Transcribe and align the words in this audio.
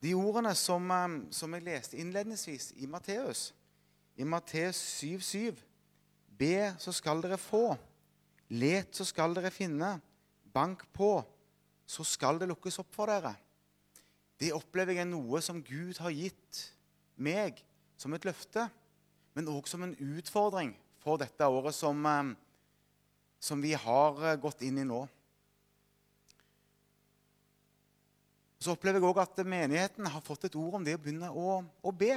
De 0.00 0.14
ordene 0.16 0.54
som, 0.56 0.90
eh, 0.90 1.16
som 1.30 1.54
jeg 1.54 1.66
leste 1.66 1.98
innledningsvis 2.00 2.72
i 2.76 2.86
Matteus, 2.86 3.50
i 4.16 4.24
Matteus 4.24 4.80
7,7 5.00 5.56
Be, 6.40 6.74
så 6.80 6.92
skal 6.92 7.20
dere 7.20 7.36
få. 7.36 7.74
Let, 8.48 8.94
så 8.96 9.04
skal 9.04 9.34
dere 9.36 9.50
finne. 9.52 9.98
Bank 10.52 10.86
på, 10.96 11.20
så 11.86 12.04
skal 12.06 12.40
det 12.40 12.48
lukkes 12.48 12.80
opp 12.80 12.94
for 12.94 13.10
dere. 13.12 13.34
Det 14.40 14.54
opplever 14.56 14.96
jeg 14.96 15.04
er 15.04 15.10
noe 15.10 15.42
som 15.44 15.60
Gud 15.60 16.00
har 16.00 16.14
gitt 16.16 16.62
meg 17.20 17.60
som 18.00 18.14
et 18.16 18.24
løfte, 18.24 18.64
men 19.36 19.50
òg 19.52 19.68
som 19.68 19.84
en 19.84 19.92
utfordring 20.16 20.72
for 21.04 21.20
dette 21.20 21.44
året 21.44 21.76
som, 21.76 22.00
eh, 22.06 22.32
som 23.38 23.60
vi 23.60 23.74
har 23.76 24.24
eh, 24.24 24.40
gått 24.40 24.64
inn 24.64 24.80
i 24.80 24.88
nå. 24.88 25.04
Så 28.60 28.74
opplever 28.74 29.00
jeg 29.00 29.08
òg 29.08 29.22
at 29.22 29.38
menigheten 29.48 30.08
har 30.12 30.24
fått 30.24 30.44
et 30.50 30.56
ord 30.60 30.76
om 30.76 30.84
det 30.84 30.98
å 30.98 31.00
begynne 31.00 31.30
å, 31.32 31.60
å 31.64 31.92
be. 31.96 32.12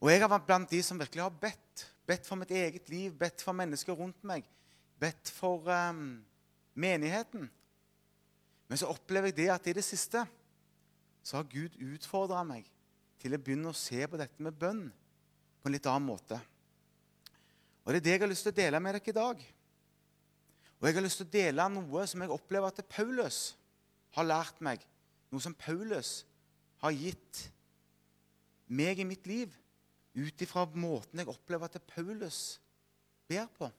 Og 0.00 0.08
jeg 0.08 0.22
har 0.22 0.30
vært 0.32 0.46
blant 0.48 0.70
de 0.72 0.80
som 0.84 1.00
virkelig 1.00 1.24
har 1.24 1.34
bedt. 1.42 1.84
Bedt 2.08 2.28
for 2.28 2.40
mitt 2.40 2.52
eget 2.52 2.88
liv, 2.92 3.12
bedt 3.16 3.44
for 3.44 3.56
mennesker 3.56 3.96
rundt 3.96 4.24
meg, 4.28 4.44
bedt 5.00 5.30
for 5.32 5.64
um, 5.68 6.18
menigheten. 6.76 7.46
Men 8.68 8.80
så 8.80 8.90
opplever 8.92 9.30
jeg 9.30 9.38
det 9.38 9.50
at 9.52 9.68
i 9.68 9.76
det 9.76 9.84
siste 9.84 10.24
så 11.24 11.38
har 11.38 11.48
Gud 11.48 11.76
utfordra 11.80 12.42
meg 12.44 12.68
til 13.20 13.32
å 13.32 13.40
begynne 13.40 13.72
å 13.72 13.76
se 13.76 14.04
på 14.08 14.20
dette 14.20 14.44
med 14.44 14.56
bønn 14.60 14.84
på 15.60 15.68
en 15.68 15.76
litt 15.76 15.88
annen 15.88 16.08
måte. 16.08 16.36
Og 17.84 17.92
Det 17.92 18.00
er 18.00 18.04
det 18.04 18.14
jeg 18.16 18.24
har 18.24 18.32
lyst 18.32 18.48
til 18.48 18.52
å 18.52 18.60
dele 18.60 18.80
med 18.80 18.96
dere 18.96 19.12
i 19.12 19.16
dag. 19.16 19.44
Og 20.80 20.88
jeg 20.88 20.96
har 20.96 21.04
lyst 21.04 21.20
til 21.20 21.28
å 21.28 21.36
dele 21.36 21.68
noe 21.72 22.04
som 22.08 22.24
jeg 22.24 22.32
opplever 22.32 22.68
at 22.68 22.80
det 22.80 22.84
er 22.84 22.96
Paulus 22.96 23.42
har 24.14 24.26
lært 24.26 24.60
meg. 24.64 24.82
Noe 25.32 25.42
som 25.42 25.56
Paulus 25.58 26.22
har 26.84 26.94
gitt 26.94 27.48
meg 28.66 29.00
i 29.00 29.06
mitt 29.08 29.26
liv 29.28 29.52
ut 30.14 30.44
ifra 30.46 30.64
måten 30.78 31.20
jeg 31.20 31.30
opplever 31.30 31.66
at 31.66 31.88
Paulus 31.90 32.60
ber 33.28 33.48
på. 33.58 33.70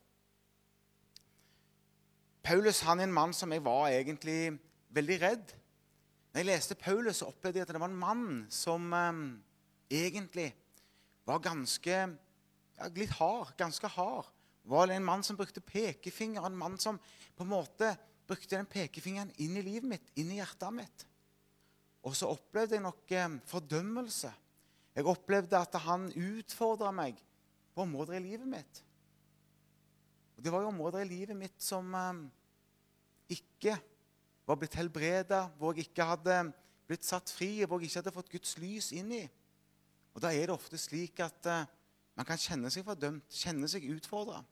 Paulus 2.45 2.83
han 2.85 2.99
er 2.99 3.07
en 3.07 3.15
mann 3.15 3.33
som 3.33 3.53
jeg 3.53 3.63
var 3.65 3.89
egentlig 3.89 4.57
veldig 4.93 5.17
redd. 5.21 5.53
Når 6.29 6.41
jeg 6.41 6.49
leste 6.49 6.77
Paulus, 6.77 7.21
så 7.21 7.31
opplevde 7.31 7.61
jeg 7.61 7.65
at 7.65 7.73
det 7.73 7.81
var 7.81 7.89
en 7.89 7.97
mann 7.97 8.27
som 8.53 8.93
eh, 8.93 9.21
egentlig 10.03 10.49
var 11.25 11.41
ganske 11.41 11.95
ja, 11.95 12.89
litt 12.93 13.15
hard, 13.17 13.55
ganske 13.57 13.89
hard. 13.95 14.27
Var 14.65 14.91
en 14.93 15.05
mann 15.05 15.23
som 15.23 15.37
brukte 15.37 15.63
pekefinger, 15.63 16.45
en 16.45 16.57
mann 16.57 16.77
som 16.81 16.99
på 17.37 17.45
en 17.45 17.53
måte 17.53 17.93
brukte 18.27 18.57
den 18.57 18.69
pekefingeren 18.69 19.33
inn 19.41 19.57
i 19.57 19.63
livet 19.65 19.89
mitt, 19.89 20.09
inn 20.19 20.31
i 20.33 20.39
hjertet 20.39 20.73
mitt. 20.75 21.05
Og 22.05 22.15
så 22.17 22.29
opplevde 22.29 22.77
jeg 22.77 22.85
nok 22.85 23.13
eh, 23.17 23.37
fordømmelse. 23.49 24.31
Jeg 24.95 25.07
opplevde 25.11 25.59
at 25.59 25.77
han 25.85 26.07
utfordra 26.13 26.91
meg 26.95 27.17
på 27.75 27.83
områder 27.83 28.19
i 28.19 28.25
livet 28.27 28.47
mitt. 28.47 28.81
Og 30.37 30.43
Det 30.43 30.51
var 30.51 30.63
jo 30.63 30.71
områder 30.71 31.03
i 31.03 31.09
livet 31.09 31.37
mitt 31.37 31.57
som 31.63 31.89
eh, 31.97 32.21
ikke 33.37 33.77
var 34.45 34.59
blitt 34.61 34.77
helbreda, 34.77 35.47
hvor 35.57 35.73
jeg 35.73 35.89
ikke 35.89 36.05
hadde 36.05 36.37
blitt 36.85 37.07
satt 37.07 37.31
fri, 37.33 37.63
hvor 37.65 37.81
jeg 37.81 37.89
ikke 37.89 38.03
hadde 38.03 38.15
fått 38.15 38.33
Guds 38.35 38.57
lys 38.61 38.91
inn 38.93 39.11
i. 39.15 39.23
Og 40.13 40.21
Da 40.21 40.31
er 40.31 40.47
det 40.47 40.55
ofte 40.55 40.77
slik 40.79 41.19
at 41.25 41.49
eh, 41.49 41.65
man 42.15 42.27
kan 42.27 42.39
kjenne 42.39 42.71
seg 42.71 42.85
fordømt, 42.87 43.27
kjenne 43.33 43.67
seg 43.67 43.87
utfordra. 43.91 44.43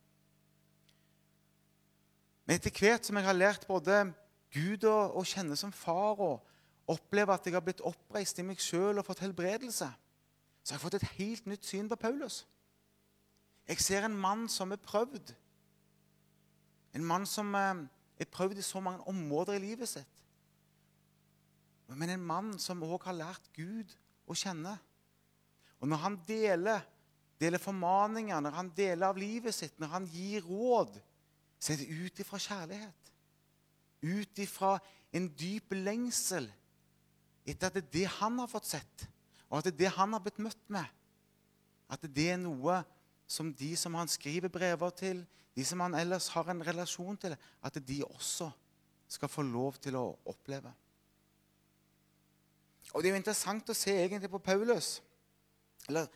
Men 2.44 2.58
etter 2.58 2.74
hvert 2.76 3.08
som 3.08 3.18
jeg 3.18 3.28
har 3.28 3.38
lært 3.38 3.68
både 3.68 4.06
Gud 4.54 4.86
å, 4.86 5.24
kjenne 5.26 5.56
som 5.60 5.74
far 5.74 6.20
og 6.22 6.92
oppleve 6.92 7.34
at 7.34 7.46
jeg 7.48 7.56
har 7.56 7.64
blitt 7.64 7.84
oppreist 7.86 8.40
i 8.40 8.46
meg 8.46 8.62
sjøl 8.62 9.00
og 9.00 9.08
fått 9.08 9.24
helbredelse, 9.24 9.88
så 10.64 10.74
har 10.74 10.78
jeg 10.78 10.84
fått 10.84 10.98
et 11.00 11.14
helt 11.18 11.48
nytt 11.50 11.68
syn 11.68 11.90
på 11.92 12.00
Paulus. 12.00 12.44
Jeg 13.68 13.80
ser 13.80 14.06
en 14.06 14.16
mann 14.20 14.50
som 14.52 14.76
er 14.76 14.82
prøvd. 14.84 15.32
En 16.94 17.06
mann 17.08 17.26
som 17.28 17.48
eh, 17.56 17.86
er 18.20 18.32
prøvd 18.32 18.60
i 18.60 18.66
så 18.66 18.82
mange 18.84 19.08
områder 19.10 19.56
i 19.56 19.64
livet 19.64 19.90
sitt. 19.90 20.20
Men 21.94 22.10
en 22.10 22.26
mann 22.26 22.56
som 22.60 22.82
òg 22.84 23.06
har 23.08 23.16
lært 23.16 23.50
Gud 23.56 23.92
å 24.26 24.36
kjenne. 24.38 24.74
Og 25.80 25.90
når 25.92 26.02
han 26.04 26.20
deler 26.28 26.84
deler 27.44 27.62
formaninger, 27.62 28.40
når 28.40 28.56
han 28.56 28.70
deler 28.76 29.10
av 29.10 29.20
livet 29.20 29.56
sitt, 29.56 29.76
når 29.82 29.92
han 29.98 30.06
gir 30.08 30.46
råd, 30.48 31.00
så 31.64 31.74
er 31.74 31.80
det 31.80 31.96
ut 31.96 32.20
ifra 32.20 32.40
kjærlighet. 32.44 33.12
Ut 34.04 34.40
ifra 34.44 34.76
en 35.16 35.30
dyp 35.40 35.72
lengsel 35.78 36.50
etter 37.48 37.70
at 37.70 37.78
det 37.78 37.84
er 37.86 37.94
det 37.94 38.10
han 38.18 38.40
har 38.40 38.50
fått 38.52 38.68
sett, 38.72 39.06
og 39.48 39.60
at 39.60 39.68
det 39.68 39.74
er 39.74 39.80
det 39.84 39.96
han 39.98 40.16
har 40.16 40.24
blitt 40.24 40.42
møtt 40.44 40.70
med. 40.72 40.88
At 41.92 42.04
det 42.04 42.30
er 42.34 42.40
noe 42.40 42.82
som 43.28 43.52
de 43.56 43.74
som 43.80 43.96
han 44.00 44.12
skriver 44.12 44.52
brever 44.52 44.92
til, 44.96 45.24
de 45.56 45.64
som 45.68 45.84
han 45.84 45.96
ellers 45.96 46.30
har 46.34 46.50
en 46.52 46.64
relasjon 46.66 47.20
til, 47.20 47.36
at 47.36 47.80
de 47.88 48.00
også 48.04 48.50
skal 49.12 49.32
få 49.32 49.44
lov 49.46 49.78
til 49.84 49.96
å 50.00 50.06
oppleve. 50.32 50.72
Og 52.94 53.02
Det 53.02 53.10
er 53.10 53.16
jo 53.16 53.22
interessant 53.22 53.70
å 53.70 53.78
se 53.78 53.94
egentlig 53.96 54.32
på 54.32 54.42
Paulus. 54.44 54.98
Eller 55.88 56.08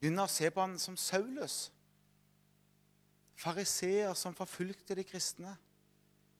begynne 0.00 0.24
å 0.24 0.30
se 0.30 0.50
på 0.50 0.62
han 0.62 0.78
som 0.80 0.96
Saulus. 0.96 1.70
Fariseer 3.42 4.14
som 4.14 4.36
forfulgte 4.38 4.94
de 4.94 5.04
kristne, 5.06 5.56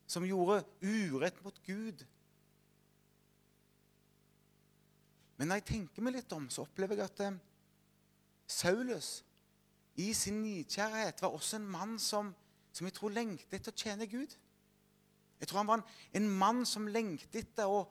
som 0.07 0.27
gjorde 0.27 0.63
urett 0.83 1.41
mot 1.43 1.57
Gud. 1.67 2.05
Men 5.37 5.51
når 5.51 5.59
jeg 5.59 5.69
tenker 5.73 6.05
meg 6.05 6.15
litt 6.19 6.35
om, 6.37 6.47
så 6.53 6.63
opplever 6.63 7.01
jeg 7.01 7.11
at 7.11 7.25
eh, 7.27 7.41
Saulus 8.47 9.23
i 9.99 10.13
sin 10.15 10.39
nidkjærhet 10.45 11.23
var 11.25 11.35
også 11.35 11.59
en 11.59 11.67
mann 11.69 11.99
som, 11.99 12.31
som 12.73 12.87
jeg 12.87 12.95
tror 12.97 13.15
lengtet 13.17 13.59
etter 13.59 13.75
å 13.75 13.83
tjene 13.83 14.07
Gud. 14.07 14.37
Jeg 15.41 15.51
tror 15.51 15.63
han 15.65 15.71
var 15.73 15.81
en, 15.81 15.89
en 16.21 16.31
mann 16.39 16.63
som 16.69 16.87
lengtet 16.87 17.41
etter 17.43 17.67
å, 17.67 17.83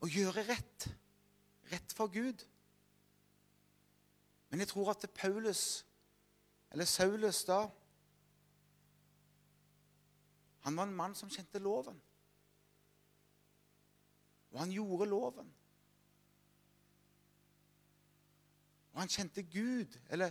å 0.00 0.08
gjøre 0.08 0.46
rett. 0.48 0.88
Rett 1.68 1.92
for 1.96 2.08
Gud. 2.12 2.46
Men 4.48 4.62
jeg 4.64 4.70
tror 4.72 4.94
at 4.94 5.04
Paulus, 5.12 5.84
eller 6.72 6.88
Saulus 6.88 7.44
da 7.44 7.66
Han 10.64 10.76
var 10.76 10.88
en 10.88 10.96
mann 10.96 11.14
som 11.14 11.30
kjente 11.30 11.60
loven. 11.60 11.96
Og 14.52 14.60
han 14.60 14.72
gjorde 14.72 15.08
loven. 15.10 15.50
Og 18.94 19.00
han 19.02 19.10
kjente 19.10 19.42
Gud, 19.42 19.98
eller 20.08 20.30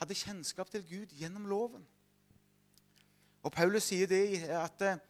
hadde 0.00 0.16
kjennskap 0.16 0.70
til 0.72 0.84
Gud 0.88 1.12
gjennom 1.18 1.46
loven. 1.46 1.84
Og 3.42 3.52
Paulus 3.52 3.90
sier 3.90 4.08
det 4.10 4.48
at 4.50 4.82
eh, 4.82 5.02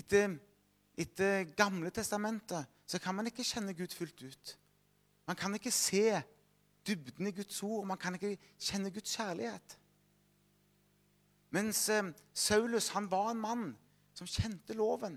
etter, 0.00 0.36
etter 0.96 1.44
Gamle 1.58 1.90
testamentet 1.90 2.68
så 2.86 3.00
kan 3.02 3.16
man 3.18 3.28
ikke 3.28 3.44
kjenne 3.44 3.74
Gud 3.76 3.92
fullt 3.96 4.22
ut. 4.22 4.54
Man 5.26 5.36
kan 5.36 5.54
ikke 5.54 5.74
se 5.74 6.22
dybden 6.86 7.26
i 7.26 7.34
Guds 7.34 7.62
ord. 7.62 7.86
Man 7.86 7.98
kan 7.98 8.14
ikke 8.14 8.36
kjenne 8.62 8.92
Guds 8.94 9.16
kjærlighet. 9.16 9.78
Mens 11.56 11.86
eh, 11.88 12.12
Saulus 12.36 12.90
han 12.92 13.08
var 13.10 13.30
en 13.32 13.40
mann 13.40 13.66
som 14.16 14.28
kjente 14.28 14.76
loven 14.76 15.16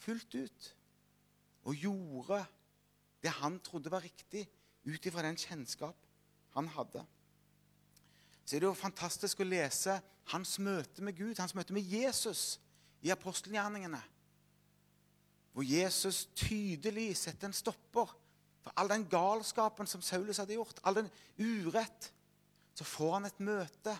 fullt 0.00 0.34
ut. 0.34 0.72
Og 1.66 1.74
gjorde 1.74 2.44
det 3.22 3.32
han 3.40 3.58
trodde 3.60 3.90
var 3.90 4.04
riktig, 4.04 4.46
ut 4.86 5.06
ifra 5.06 5.24
den 5.26 5.38
kjennskap 5.40 5.98
han 6.54 6.68
hadde. 6.72 7.02
Så 8.46 8.56
er 8.56 8.62
det 8.62 8.68
jo 8.68 8.78
fantastisk 8.78 9.42
å 9.42 9.48
lese 9.48 9.98
hans 10.30 10.56
møte 10.62 11.02
med 11.02 11.16
Gud, 11.18 11.34
hans 11.40 11.56
møte 11.58 11.74
med 11.74 11.82
Jesus 11.82 12.60
i 13.02 13.10
apostelgjerningene. 13.10 13.98
Hvor 15.52 15.66
Jesus 15.66 16.26
tydelig 16.38 17.16
setter 17.18 17.48
en 17.48 17.56
stopper 17.56 18.12
for 18.62 18.74
all 18.78 18.90
den 18.90 19.06
galskapen 19.10 19.88
som 19.90 20.04
Saulus 20.04 20.38
hadde 20.38 20.54
gjort, 20.54 20.78
all 20.84 21.00
den 21.00 21.10
urett, 21.38 22.12
så 22.76 22.86
får 22.86 23.12
han 23.16 23.28
et 23.28 23.42
møte 23.42 23.94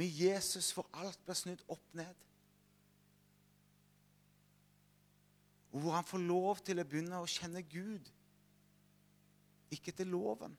med 0.00 0.08
Jesus 0.16 0.70
hvor 0.72 0.88
alt 0.96 1.20
blir 1.26 1.36
snudd 1.36 1.62
opp 1.68 1.96
ned. 1.98 2.26
Og 5.70 5.84
hvor 5.84 5.94
han 5.98 6.08
får 6.08 6.24
lov 6.24 6.62
til 6.64 6.80
å 6.80 6.86
begynne 6.88 7.20
å 7.20 7.28
kjenne 7.28 7.62
Gud. 7.68 8.08
Ikke 9.70 9.92
til 9.94 10.08
loven, 10.10 10.56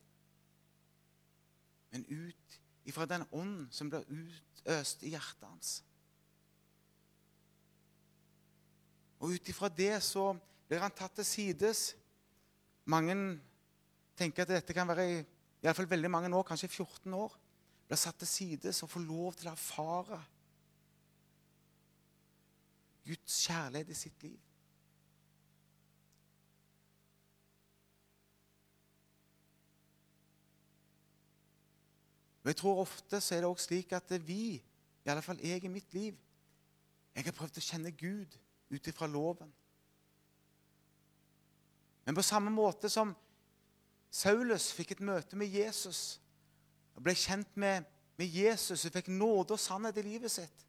men 1.91 2.05
ut 2.07 2.59
ifra 2.87 3.03
den 3.09 3.25
ånd 3.35 3.65
som 3.75 3.89
blir 3.91 4.05
utøst 4.07 5.01
i 5.03 5.11
hjertet 5.11 5.43
hans. 5.43 5.73
Og 9.19 9.35
ut 9.35 9.51
ifra 9.51 9.67
det 9.67 9.97
så 10.05 10.29
blir 10.69 10.79
han 10.79 10.95
tatt 10.95 11.17
til 11.19 11.27
sides. 11.27 11.83
Mange 12.87 13.17
tenker 14.15 14.45
at 14.45 14.55
dette 14.55 14.77
kan 14.77 14.87
være 14.87 15.09
i, 15.09 15.19
i 15.19 15.67
alle 15.67 15.75
fall 15.75 15.91
veldig 15.91 16.13
mange 16.13 16.31
år, 16.31 16.47
kanskje 16.47 16.71
14 16.71 17.19
år, 17.19 17.35
blir 17.91 17.99
satt 17.99 18.21
til 18.23 18.27
side, 18.27 18.71
som 18.73 18.87
får 18.87 19.03
lov 19.03 19.33
til 19.35 19.49
å 19.49 19.51
erfare 19.51 20.21
Guds 23.03 23.41
kjærlighet 23.43 23.91
i 23.91 23.97
sitt 23.99 24.23
liv. 24.23 24.37
Men 32.39 32.53
jeg 32.53 32.61
tror 32.61 32.79
ofte 32.85 33.19
så 33.19 33.35
er 33.35 33.43
det 33.43 33.51
også 33.51 33.67
slik 33.67 33.91
at 33.99 34.15
vi, 34.23 34.55
i 35.03 35.11
alle 35.11 35.25
fall 35.25 35.43
jeg 35.43 35.67
i 35.67 35.73
mitt 35.75 35.91
liv, 35.91 36.15
jeg 37.11 37.27
har 37.27 37.35
prøvd 37.35 37.59
å 37.59 37.65
kjenne 37.65 37.91
Gud 37.91 38.39
ut 38.71 38.87
ifra 38.87 39.11
loven. 39.11 39.51
Men 42.07 42.15
på 42.15 42.23
samme 42.23 42.55
måte 42.55 42.87
som 42.87 43.11
Saulus 44.07 44.71
fikk 44.71 44.95
et 44.95 45.07
møte 45.11 45.35
med 45.35 45.51
Jesus 45.51 46.20
og 46.95 47.05
ble 47.05 47.15
kjent 47.17 47.55
med, 47.59 47.87
med 48.19 48.27
Jesus 48.27 48.85
og 48.85 48.93
fikk 48.93 49.09
nåde 49.13 49.55
og 49.55 49.61
sannhet 49.61 49.97
i 50.01 50.05
livet 50.05 50.33
sitt, 50.33 50.67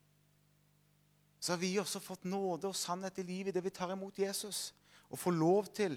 så 1.43 1.55
har 1.55 1.59
vi 1.59 1.75
også 1.81 1.99
fått 1.99 2.29
nåde 2.31 2.71
og 2.71 2.79
sannhet 2.79 3.19
i 3.19 3.27
livet 3.27 3.57
det 3.57 3.65
vi 3.65 3.75
tar 3.75 3.91
imot 3.93 4.19
Jesus, 4.19 4.71
og 5.11 5.19
får 5.19 5.35
lov 5.35 5.69
til 5.75 5.97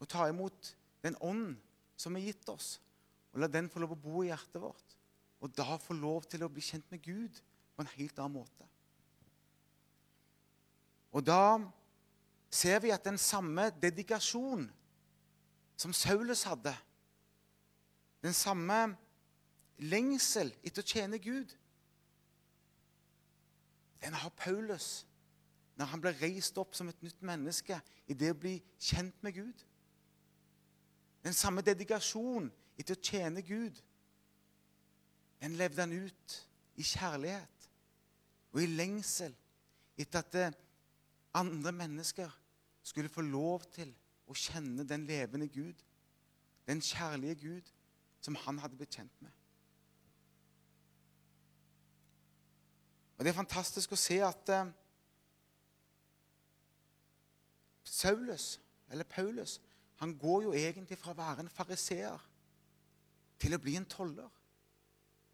å 0.00 0.08
ta 0.08 0.26
imot 0.30 0.72
den 1.04 1.16
ånd 1.20 1.54
som 1.96 2.16
er 2.16 2.24
gitt 2.24 2.48
oss, 2.48 2.78
og 3.32 3.42
la 3.42 3.50
den 3.52 3.68
få 3.70 3.82
lov 3.82 3.92
å 3.94 4.00
bo 4.00 4.22
i 4.24 4.30
hjertet 4.30 4.62
vårt. 4.62 4.96
Og 5.44 5.52
da 5.52 5.76
få 5.76 5.92
lov 5.92 6.24
til 6.24 6.42
å 6.42 6.48
bli 6.48 6.64
kjent 6.64 6.88
med 6.90 7.02
Gud 7.04 7.42
på 7.76 7.84
en 7.84 7.92
helt 7.98 8.18
annen 8.18 8.38
måte. 8.38 8.64
Og 11.12 11.24
da 11.24 11.60
ser 12.52 12.80
vi 12.84 12.92
at 12.94 13.04
den 13.04 13.20
samme 13.20 13.68
dedikasjon 13.82 14.66
som 15.76 15.92
Saulus 15.92 16.46
hadde, 16.48 16.72
den 18.24 18.34
samme 18.34 18.96
lengsel 19.82 20.52
etter 20.64 20.82
å 20.82 20.88
tjene 20.88 21.20
Gud, 21.22 21.52
den 24.00 24.16
har 24.16 24.32
Paulus 24.38 25.04
når 25.76 25.90
han 25.90 26.00
ble 26.00 26.12
reist 26.20 26.56
opp 26.60 26.76
som 26.76 26.88
et 26.88 27.02
nytt 27.04 27.20
menneske 27.26 27.76
i 28.08 28.16
det 28.16 28.30
å 28.32 28.38
bli 28.38 28.54
kjent 28.80 29.16
med 29.24 29.36
Gud. 29.36 29.64
Den 31.26 31.36
samme 31.36 31.64
dedikasjon 31.64 32.48
etter 32.78 32.96
å 32.96 33.02
tjene 33.02 33.42
Gud, 33.44 33.76
den 35.42 35.56
levde 35.60 35.84
han 35.84 35.92
ut 35.92 36.36
i 36.80 36.84
kjærlighet 36.86 37.68
og 38.54 38.62
i 38.62 38.70
lengsel 38.72 39.34
etter 40.00 40.22
at 40.22 40.60
andre 41.36 41.72
mennesker 41.76 42.30
skulle 42.86 43.12
få 43.12 43.24
lov 43.26 43.66
til 43.74 43.90
å 44.26 44.36
kjenne 44.36 44.86
den 44.88 45.04
levende 45.08 45.48
Gud, 45.52 45.76
den 46.66 46.80
kjærlige 46.80 47.36
Gud 47.42 47.72
som 48.26 48.36
han 48.42 48.58
hadde 48.58 48.78
blitt 48.78 48.96
kjent 48.98 49.22
med. 49.22 49.30
Og 53.16 53.24
Det 53.24 53.30
er 53.30 53.38
fantastisk 53.38 53.94
å 53.94 53.98
se 54.00 54.18
at 54.26 54.50
uh, 54.52 54.72
Saulus, 57.86 58.56
eller 58.90 59.08
Paulus, 59.08 59.60
han 60.02 60.16
går 60.18 60.48
jo 60.48 60.56
egentlig 60.58 60.98
fra 61.00 61.14
å 61.14 61.18
være 61.20 61.44
en 61.44 61.52
fariseer 61.52 62.24
til 63.40 63.54
å 63.56 63.60
bli 63.62 63.76
en 63.78 63.86
toller. 63.88 64.28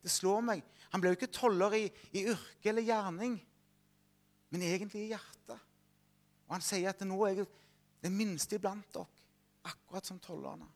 Det 0.03 0.13
slår 0.13 0.45
meg. 0.45 0.63
Han 0.93 1.03
ble 1.03 1.11
jo 1.11 1.19
ikke 1.19 1.33
toller 1.33 1.75
i, 1.79 1.87
i 2.13 2.27
yrke 2.31 2.71
eller 2.71 2.87
gjerning, 2.87 3.35
men 4.53 4.67
egentlig 4.69 5.07
i 5.07 5.11
hjertet. 5.15 5.59
Og 6.47 6.55
han 6.55 6.65
sier 6.65 6.93
at 6.93 7.03
nå 7.09 7.19
er 7.27 7.41
jeg 7.41 7.51
den 8.05 8.15
minste 8.19 8.59
iblant 8.59 8.87
dere, 8.95 9.09
akkurat 9.73 10.07
som 10.07 10.21
tollerne. 10.23 10.69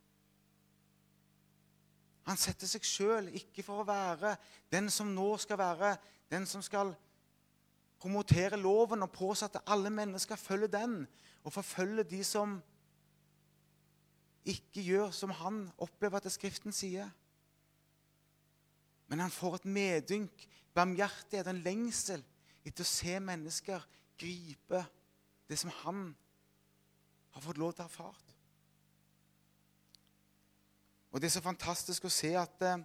Han 2.27 2.39
setter 2.41 2.67
seg 2.67 2.87
sjøl 2.87 3.29
ikke 3.39 3.63
for 3.63 3.83
å 3.83 3.89
være 3.89 4.35
den 4.73 4.91
som 4.91 5.13
nå 5.15 5.29
skal 5.39 5.61
være 5.61 5.95
den 6.31 6.47
som 6.51 6.63
skal 6.65 6.91
promotere 8.03 8.59
loven 8.59 9.07
og 9.07 9.13
påse 9.15 9.47
at 9.47 9.61
alle 9.67 9.91
mennesker 9.95 10.37
følger 10.37 10.73
den, 10.73 11.07
og 11.47 11.55
forfølge 11.55 12.05
de 12.11 12.25
som 12.27 12.59
ikke 14.47 14.83
gjør 14.83 15.15
som 15.15 15.31
han 15.31 15.65
opplever 15.83 16.19
at 16.19 16.33
Skriften 16.33 16.75
sier. 16.75 17.09
Men 19.07 19.23
han 19.23 19.31
får 19.31 19.61
et 19.61 19.69
medynk, 19.71 20.47
barmhjertighet, 20.75 21.47
en 21.47 21.63
lengsel 21.63 22.23
etter 22.67 22.83
å 22.83 22.91
se 22.91 23.19
mennesker 23.23 23.83
gripe 24.19 24.83
det 25.47 25.59
som 25.61 25.71
han 25.85 26.09
har 27.35 27.45
fått 27.45 27.61
lov 27.63 27.75
til 27.77 27.87
å 27.87 27.91
erfare. 27.91 28.26
Og 31.17 31.21
Det 31.23 31.29
er 31.31 31.33
så 31.33 31.41
fantastisk 31.41 32.05
å 32.05 32.13
se 32.13 32.29
at 32.37 32.63
eh, 32.69 32.83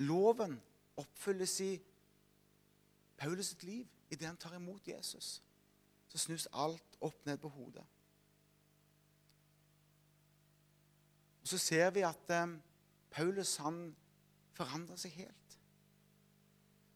loven 0.00 0.54
oppfylles 0.96 1.58
i 1.60 1.74
Paulus 3.20 3.50
sitt 3.52 3.66
liv 3.68 3.90
idet 4.08 4.30
han 4.30 4.38
tar 4.40 4.54
imot 4.56 4.88
Jesus. 4.88 5.42
Så 6.08 6.22
snus 6.22 6.48
alt 6.56 6.96
opp 7.04 7.20
ned 7.28 7.36
på 7.42 7.50
hodet. 7.52 7.84
Og 11.42 11.52
Så 11.52 11.60
ser 11.60 11.92
vi 11.92 12.06
at 12.08 12.32
eh, 12.32 12.56
Paulus 13.12 13.58
han 13.60 13.82
forandrer 14.56 15.04
seg 15.04 15.20
helt. 15.20 15.60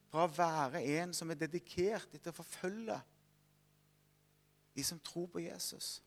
Fra 0.09 0.25
å 0.25 0.33
være 0.33 0.81
en 0.97 1.13
som 1.13 1.29
er 1.29 1.43
dedikert 1.45 2.09
etter 2.17 2.33
å 2.33 2.41
forfølge 2.41 2.97
de 4.73 4.89
som 4.89 4.97
tror 4.97 5.29
på 5.29 5.45
Jesus, 5.45 5.99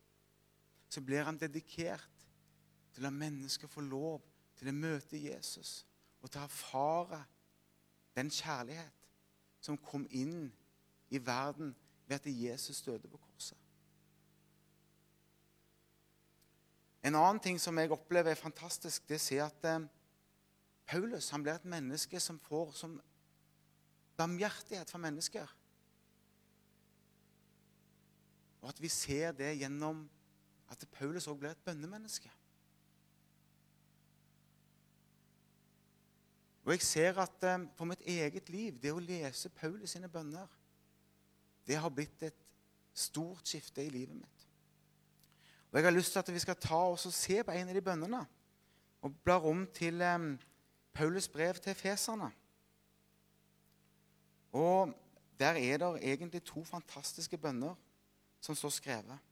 så 0.91 0.99
blir 0.99 1.31
han 1.31 1.39
dedikert 1.39 2.18
til 2.99 3.07
å 3.07 3.11
la 3.13 3.15
mennesker 3.15 3.71
få 3.71 3.85
lov 3.87 4.25
til 4.59 4.71
å 4.71 4.75
møte 4.75 5.21
Jesus 5.23 5.85
og 6.19 6.31
til 6.31 6.41
å 6.41 6.49
erfare 6.49 7.21
den 8.19 8.31
kjærlighet 8.35 9.05
som 9.63 9.79
kom 9.79 10.07
inn 10.11 10.49
i 11.15 11.21
verden 11.23 11.71
ved 12.09 12.17
at 12.19 12.27
Jesus 12.27 12.83
døde 12.83 13.09
på 13.09 13.21
korset. 13.23 13.59
En 17.07 17.15
annen 17.15 17.39
ting 17.41 17.61
som 17.63 17.79
jeg 17.79 17.93
opplever 17.95 18.35
er 18.35 18.41
fantastisk, 18.41 19.07
det 19.09 19.21
er 19.33 19.45
at 19.47 19.65
eh, 19.65 19.87
Paulus 20.89 21.31
han 21.31 21.45
blir 21.47 21.55
et 21.55 21.69
menneske 21.71 22.21
som 22.21 22.41
får 22.43 22.75
som 22.81 22.99
barmhjertighet 24.19 24.91
for 24.91 24.99
mennesker. 24.99 25.47
Og 28.59 28.69
at 28.73 28.83
vi 28.83 28.91
ser 28.91 29.31
det 29.39 29.55
gjennom 29.61 30.03
at 30.69 30.83
Paulus 30.99 31.31
òg 31.31 31.39
blir 31.39 31.55
et 31.55 31.65
bønnemenneske. 31.65 32.33
Og 36.69 36.75
jeg 36.75 36.83
ser 36.85 37.17
at 37.17 37.31
på 37.41 37.77
for 37.79 37.89
mitt 37.89 38.03
eget 38.05 38.51
liv, 38.53 38.75
det 38.77 38.91
å 38.93 39.01
lese 39.01 39.49
Paulus 39.49 39.95
sine 39.95 40.09
bønner, 40.13 40.49
det 41.65 41.79
har 41.81 41.89
blitt 41.89 42.23
et 42.27 42.43
stort 42.93 43.49
skifte 43.49 43.81
i 43.81 43.89
livet 43.89 44.17
mitt. 44.17 44.43
Og 45.71 45.79
Jeg 45.79 45.87
har 45.87 45.95
lyst 45.97 46.13
til 46.13 46.21
at 46.21 46.33
vi 46.33 46.43
skal 46.45 46.59
ta 46.61 46.81
oss 46.91 47.07
og 47.09 47.15
se 47.17 47.39
på 47.41 47.55
en 47.57 47.71
av 47.73 47.75
de 47.75 47.81
bønnene 47.87 48.21
og 49.01 49.15
blar 49.25 49.47
om 49.49 49.63
til 49.73 50.03
um, 50.03 50.35
Paulus 50.93 51.29
brev 51.29 51.55
til 51.55 51.75
feserne. 51.75 52.29
Og 54.53 54.93
der 55.41 55.57
er 55.57 55.81
det 55.81 55.89
egentlig 56.03 56.43
to 56.45 56.65
fantastiske 56.65 57.39
bønner 57.39 57.81
som 58.41 58.55
står 58.55 58.75
skrevet. 58.77 59.25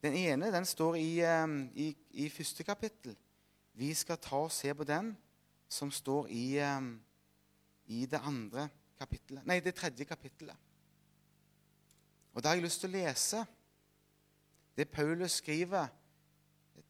Den 0.00 0.16
ene 0.16 0.48
den 0.52 0.64
står 0.64 0.96
i, 0.96 1.20
ehm, 1.20 1.68
i, 1.74 1.90
i 2.10 2.28
første 2.28 2.64
kapittel. 2.64 3.16
Vi 3.74 3.92
skal 3.94 4.16
ta 4.16 4.40
og 4.46 4.52
se 4.52 4.74
på 4.74 4.84
den 4.84 5.12
som 5.72 5.90
står 5.90 6.28
i, 6.28 6.46
i 7.88 8.04
det 8.06 8.20
andre 8.20 8.68
kapittelet 9.00 9.46
Nei, 9.48 9.58
det 9.64 9.74
tredje 9.74 10.04
kapittelet. 10.06 10.56
Og 12.32 12.42
Da 12.42 12.52
har 12.52 12.56
jeg 12.56 12.64
lyst 12.66 12.80
til 12.84 12.92
å 12.92 12.96
lese 12.96 13.42
det 14.76 14.88
Paulus 14.88 15.40
skriver 15.42 15.90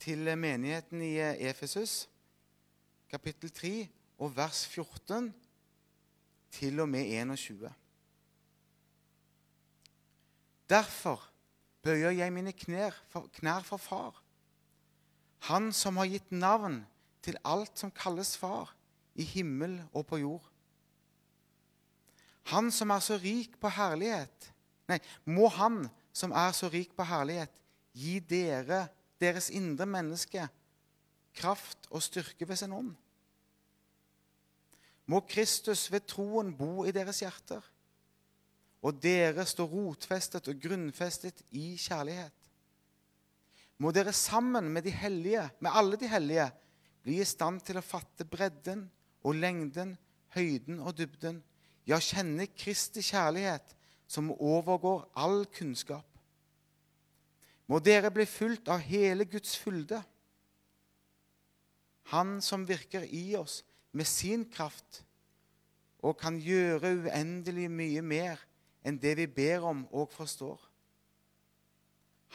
til 0.02 0.26
menigheten 0.38 1.02
i 1.02 1.16
eh, 1.18 1.48
Efesus, 1.50 2.06
kapittel 3.10 3.50
3, 3.50 3.72
og 4.22 4.36
vers 4.36 4.66
14 4.66 5.32
til 6.54 6.80
og 6.80 6.88
med 6.88 7.10
21. 7.10 7.72
Derfor 10.70 11.24
bøyer 11.82 12.14
jeg 12.14 12.32
mine 12.32 12.52
knær 12.54 12.94
for, 13.10 13.26
knær 13.34 13.66
for 13.66 13.82
Far, 13.82 14.22
Han 15.50 15.72
som 15.74 15.96
har 15.98 16.06
gitt 16.06 16.30
navn 16.30 16.84
til 17.22 17.38
alt 17.44 17.78
som 17.78 17.92
kalles 17.94 18.36
far, 18.36 18.74
i 19.14 19.24
himmel 19.28 19.76
og 19.92 20.06
på 20.08 20.18
jord. 20.22 20.44
Han 22.50 22.70
som 22.72 22.90
er 22.90 23.02
så 23.04 23.18
rik 23.20 23.58
på 23.60 23.70
herlighet 23.70 24.48
Nei, 24.90 24.98
må 25.24 25.46
Han 25.52 25.84
som 26.12 26.32
er 26.36 26.50
så 26.52 26.68
rik 26.68 26.90
på 26.96 27.04
herlighet, 27.06 27.52
gi 27.96 28.18
dere, 28.18 28.86
deres 29.22 29.46
indre 29.54 29.86
menneske, 29.86 30.42
kraft 31.38 31.86
og 31.88 32.02
styrke 32.04 32.48
ved 32.48 32.58
sin 32.60 32.74
ånd. 32.76 32.90
Må 35.06 35.22
Kristus 35.28 35.86
ved 35.92 36.04
troen 36.10 36.50
bo 36.56 36.84
i 36.84 36.92
deres 36.92 37.22
hjerter 37.22 37.62
og 38.82 38.98
dere 39.02 39.44
stå 39.46 39.64
rotfestet 39.70 40.48
og 40.50 40.58
grunnfestet 40.62 41.44
i 41.54 41.76
kjærlighet. 41.78 42.34
Må 43.78 43.92
dere 43.94 44.12
sammen 44.14 44.68
med, 44.74 44.82
de 44.82 44.90
hellige, 44.90 45.44
med 45.62 45.70
alle 45.74 45.98
de 45.98 46.10
hellige 46.10 46.48
bli 47.02 47.18
i 47.20 47.26
stand 47.26 47.62
til 47.66 47.78
å 47.78 47.84
fatte 47.84 48.26
bredden 48.28 48.86
og 49.26 49.38
lengden, 49.38 49.96
høyden 50.34 50.80
og 50.80 50.96
dybden, 50.98 51.42
ja, 51.86 51.98
kjenne 51.98 52.46
Kristi 52.54 53.02
kjærlighet, 53.02 53.74
som 54.06 54.30
overgår 54.32 55.06
all 55.18 55.44
kunnskap. 55.50 56.06
Må 57.66 57.80
dere 57.80 58.10
bli 58.12 58.26
fulgt 58.28 58.68
av 58.70 58.82
hele 58.84 59.24
Guds 59.24 59.54
fylde. 59.56 60.02
Han 62.12 62.36
som 62.44 62.66
virker 62.68 63.06
i 63.08 63.32
oss 63.38 63.62
med 63.96 64.08
sin 64.08 64.44
kraft 64.50 65.00
og 66.02 66.18
kan 66.20 66.36
gjøre 66.42 66.90
uendelig 67.06 67.68
mye 67.70 68.02
mer 68.04 68.42
enn 68.84 68.98
det 69.00 69.14
vi 69.20 69.28
ber 69.30 69.64
om 69.70 69.84
og 69.94 70.10
forstår. 70.12 70.58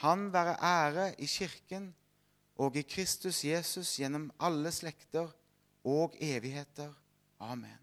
Han 0.02 0.28
være 0.32 0.56
ære 0.62 1.08
i 1.20 1.26
Kirken 1.28 1.90
og 2.58 2.76
i 2.76 2.82
Kristus 2.82 3.44
Jesus 3.46 3.94
gjennom 4.00 4.26
alle 4.42 4.72
slekter 4.74 5.30
og 5.86 6.16
evigheter. 6.20 6.90
Amen. 7.40 7.78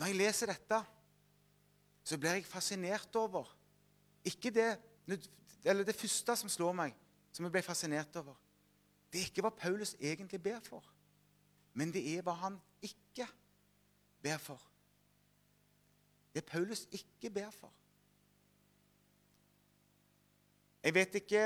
Når 0.00 0.10
jeg 0.10 0.18
leser 0.18 0.50
dette, 0.50 0.80
så 2.04 2.18
blir 2.18 2.38
jeg 2.38 2.48
fascinert 2.48 3.16
over 3.16 3.48
ikke 4.24 4.50
det, 4.50 4.70
eller 5.64 5.84
det 5.84 5.96
første 5.96 6.36
som 6.36 6.48
slår 6.48 6.72
meg, 6.76 6.96
som 7.32 7.44
jeg 7.44 7.52
ble 7.52 7.62
fascinert 7.64 8.16
over. 8.16 8.36
Det 9.12 9.20
er 9.20 9.28
ikke 9.28 9.44
hva 9.44 9.52
Paulus 9.54 9.94
egentlig 10.00 10.40
ber 10.42 10.64
for, 10.64 10.84
men 11.76 11.92
det 11.92 12.02
er 12.16 12.24
hva 12.24 12.34
han 12.40 12.56
ikke 12.82 13.28
ber 14.24 14.40
for. 14.40 14.60
Det 16.34 16.42
Paulus 16.44 16.88
ikke 16.90 17.30
ber 17.30 17.52
for. 17.54 17.70
Jeg 20.84 20.92
vet 20.92 21.14
ikke 21.16 21.42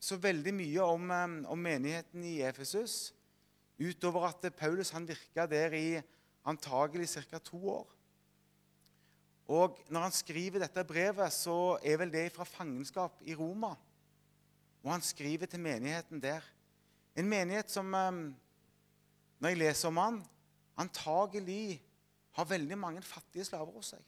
så 0.00 0.16
veldig 0.16 0.52
mye 0.56 0.84
om, 0.88 1.10
eh, 1.12 1.32
om 1.52 1.58
menigheten 1.58 2.22
i 2.24 2.40
Efesus, 2.40 3.12
utover 3.76 4.24
at 4.30 4.54
Paulus 4.56 4.90
han 4.90 5.08
virka 5.08 5.44
der 5.46 5.74
i 5.76 6.00
antagelig 6.44 7.08
ca. 7.08 7.38
to 7.38 7.68
år. 7.68 7.96
Og 9.48 9.78
Når 9.90 10.00
han 10.00 10.12
skriver 10.12 10.58
dette 10.58 10.84
brevet, 10.84 11.32
så 11.32 11.78
er 11.82 11.96
vel 11.96 12.12
det 12.12 12.32
fra 12.32 12.44
fangenskap 12.44 13.20
i 13.20 13.34
Roma. 13.34 13.74
Og 14.82 14.92
han 14.92 15.02
skriver 15.02 15.46
til 15.46 15.60
menigheten 15.60 16.22
der. 16.22 16.40
En 17.16 17.28
menighet 17.28 17.70
som, 17.70 17.94
eh, 17.94 18.32
når 19.40 19.48
jeg 19.48 19.58
leser 19.58 19.88
om 19.88 19.96
han, 19.96 20.26
antagelig 20.76 21.82
har 22.32 22.44
veldig 22.44 22.78
mange 22.78 23.02
fattige 23.02 23.44
slaver 23.44 23.72
hos 23.72 23.86
seg. 23.86 24.00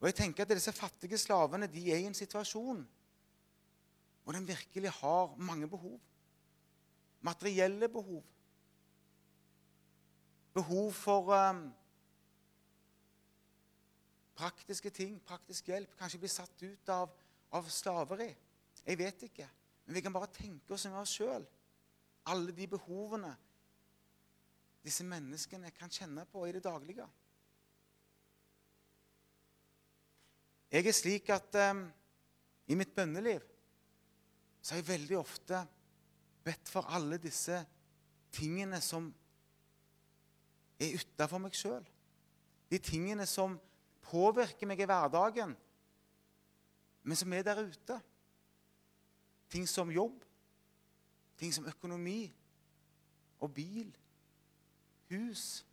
Og 0.00 0.06
jeg 0.06 0.14
tenker 0.14 0.42
at 0.42 0.48
Disse 0.48 0.72
fattige 0.72 1.18
slavene 1.18 1.66
de 1.66 1.92
er 1.92 1.96
i 1.96 2.06
en 2.06 2.14
situasjon 2.14 2.86
hvor 4.24 4.32
de 4.32 4.46
virkelig 4.46 4.90
har 4.90 5.34
mange 5.36 5.68
behov. 5.68 6.00
Materielle 7.20 7.88
behov. 7.88 8.24
Behov 10.54 10.92
for 10.92 11.30
um, 11.50 11.72
praktiske 14.34 14.90
ting, 14.90 15.20
praktisk 15.24 15.68
hjelp. 15.68 15.96
Kanskje 15.98 16.18
bli 16.18 16.28
satt 16.28 16.62
ut 16.62 16.88
av, 16.88 17.12
av 17.52 17.68
slaveri. 17.70 18.30
Jeg 18.86 18.98
vet 18.98 19.22
ikke. 19.28 19.48
Men 19.86 19.94
vi 19.94 20.02
kan 20.04 20.14
bare 20.14 20.32
tenke 20.32 20.74
oss 20.74 20.86
om 20.88 20.98
oss 21.00 21.14
sjøl. 21.18 21.46
Alle 22.30 22.52
de 22.56 22.66
behovene 22.70 23.32
disse 24.84 25.04
menneskene 25.04 25.72
kan 25.76 25.92
kjenne 25.92 26.24
på 26.30 26.46
i 26.46 26.52
det 26.56 26.64
daglige. 26.64 27.06
Jeg 30.70 30.86
er 30.86 30.94
slik 30.94 31.30
at 31.34 31.56
um, 31.70 31.82
i 32.70 32.76
mitt 32.78 32.94
bønneliv 32.94 33.42
så 34.60 34.74
har 34.74 34.82
jeg 34.82 34.88
veldig 34.88 35.18
ofte 35.18 35.62
bedt 36.44 36.68
for 36.68 36.88
alle 36.92 37.18
disse 37.20 37.56
tingene 38.32 38.80
som 38.84 39.08
er 40.80 40.96
utafor 41.00 41.42
meg 41.42 41.56
sjøl. 41.56 41.84
De 42.70 42.78
tingene 42.78 43.26
som 43.28 43.58
påvirker 44.10 44.68
meg 44.68 44.80
i 44.80 44.88
hverdagen, 44.88 45.56
men 47.02 47.16
som 47.16 47.32
er 47.32 47.44
der 47.46 47.62
ute. 47.64 47.96
Ting 49.50 49.66
som 49.68 49.90
jobb, 49.90 50.20
ting 51.40 51.52
som 51.54 51.66
økonomi 51.66 52.28
og 53.40 53.50
bil, 53.56 53.88
hus. 55.10 55.64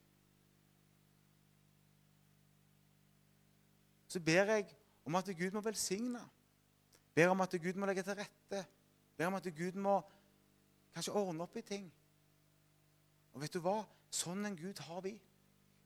Så 4.08 4.20
ber 4.24 4.56
jeg 4.56 4.72
om 5.06 5.16
at 5.20 5.30
Gud 5.38 5.54
må 5.54 5.62
velsigne. 5.62 6.24
Ber 7.14 7.34
om 7.34 7.42
at 7.42 7.54
Gud 7.62 7.78
må 7.78 7.86
legge 7.86 8.04
til 8.08 8.18
rette. 8.18 8.64
Ber 9.18 9.30
om 9.30 9.38
at 9.38 9.48
Gud 9.56 9.78
må 9.82 10.00
kanskje 10.94 11.14
ordne 11.14 11.46
opp 11.46 11.58
i 11.58 11.66
ting. 11.66 11.88
Og 13.34 13.42
vet 13.42 13.54
du 13.54 13.62
hva? 13.62 13.82
Sånn 14.14 14.46
en 14.48 14.58
Gud 14.58 14.80
har 14.88 15.02
vi. 15.06 15.16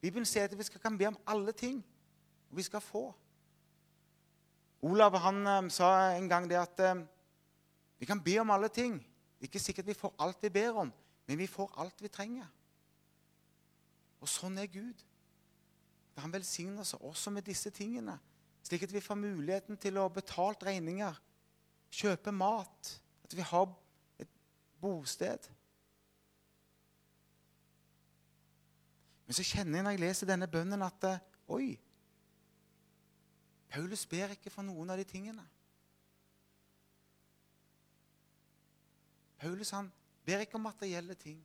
Bibelen 0.01 0.27
sier 0.27 0.47
at 0.47 0.55
vi 0.57 0.65
skal, 0.67 0.81
kan 0.83 0.97
be 0.97 1.07
om 1.09 1.17
alle 1.29 1.53
ting, 1.55 1.81
og 2.49 2.57
vi 2.57 2.65
skal 2.65 2.83
få. 2.83 3.03
Olav 4.87 5.17
han 5.21 5.45
um, 5.47 5.69
sa 5.69 6.13
en 6.15 6.29
gang 6.29 6.47
det 6.49 6.57
at 6.57 6.81
um, 6.91 7.03
vi 8.01 8.09
kan 8.09 8.21
be 8.23 8.39
om 8.41 8.51
alle 8.53 8.69
ting. 8.73 8.97
Det 9.37 9.45
er 9.45 9.51
ikke 9.51 9.61
sikkert 9.61 9.91
vi 9.91 9.97
får 9.97 10.15
alt 10.21 10.41
vi 10.41 10.49
ber 10.53 10.81
om, 10.85 10.91
men 11.27 11.37
vi 11.37 11.47
får 11.49 11.71
alt 11.81 12.01
vi 12.01 12.09
trenger. 12.13 12.49
Og 14.21 14.29
sånn 14.29 14.57
er 14.61 14.69
Gud. 14.69 15.05
Han 16.21 16.33
velsigner 16.33 16.83
oss 16.83 16.93
også 16.97 17.31
med 17.33 17.47
disse 17.47 17.71
tingene 17.73 18.19
slik 18.61 18.83
at 18.85 18.93
vi 18.93 19.01
får 19.03 19.17
muligheten 19.19 19.77
til 19.81 19.97
å 19.99 20.09
betale 20.13 20.55
regninger, 20.63 21.15
kjøpe 21.91 22.31
mat, 22.31 22.91
at 23.31 23.37
vi 23.37 23.47
har 23.47 23.69
et 24.19 24.29
bosted. 24.81 25.47
Men 29.25 29.37
så 29.37 29.43
kjenner 29.47 29.77
jeg 29.77 29.83
når 29.83 29.95
jeg 29.95 30.03
leser 30.03 30.27
denne 30.27 30.47
bønnen, 30.51 30.81
at 30.83 31.07
oi 31.47 31.77
Paulus 33.71 34.03
ber 34.05 34.33
ikke 34.35 34.51
for 34.51 34.67
noen 34.67 34.89
av 34.91 34.99
de 34.99 35.05
tingene. 35.07 35.45
Paulus 39.39 39.71
han 39.71 39.87
ber 40.27 40.43
ikke 40.43 40.59
om 40.59 40.67
materielle 40.67 41.15
ting. 41.15 41.39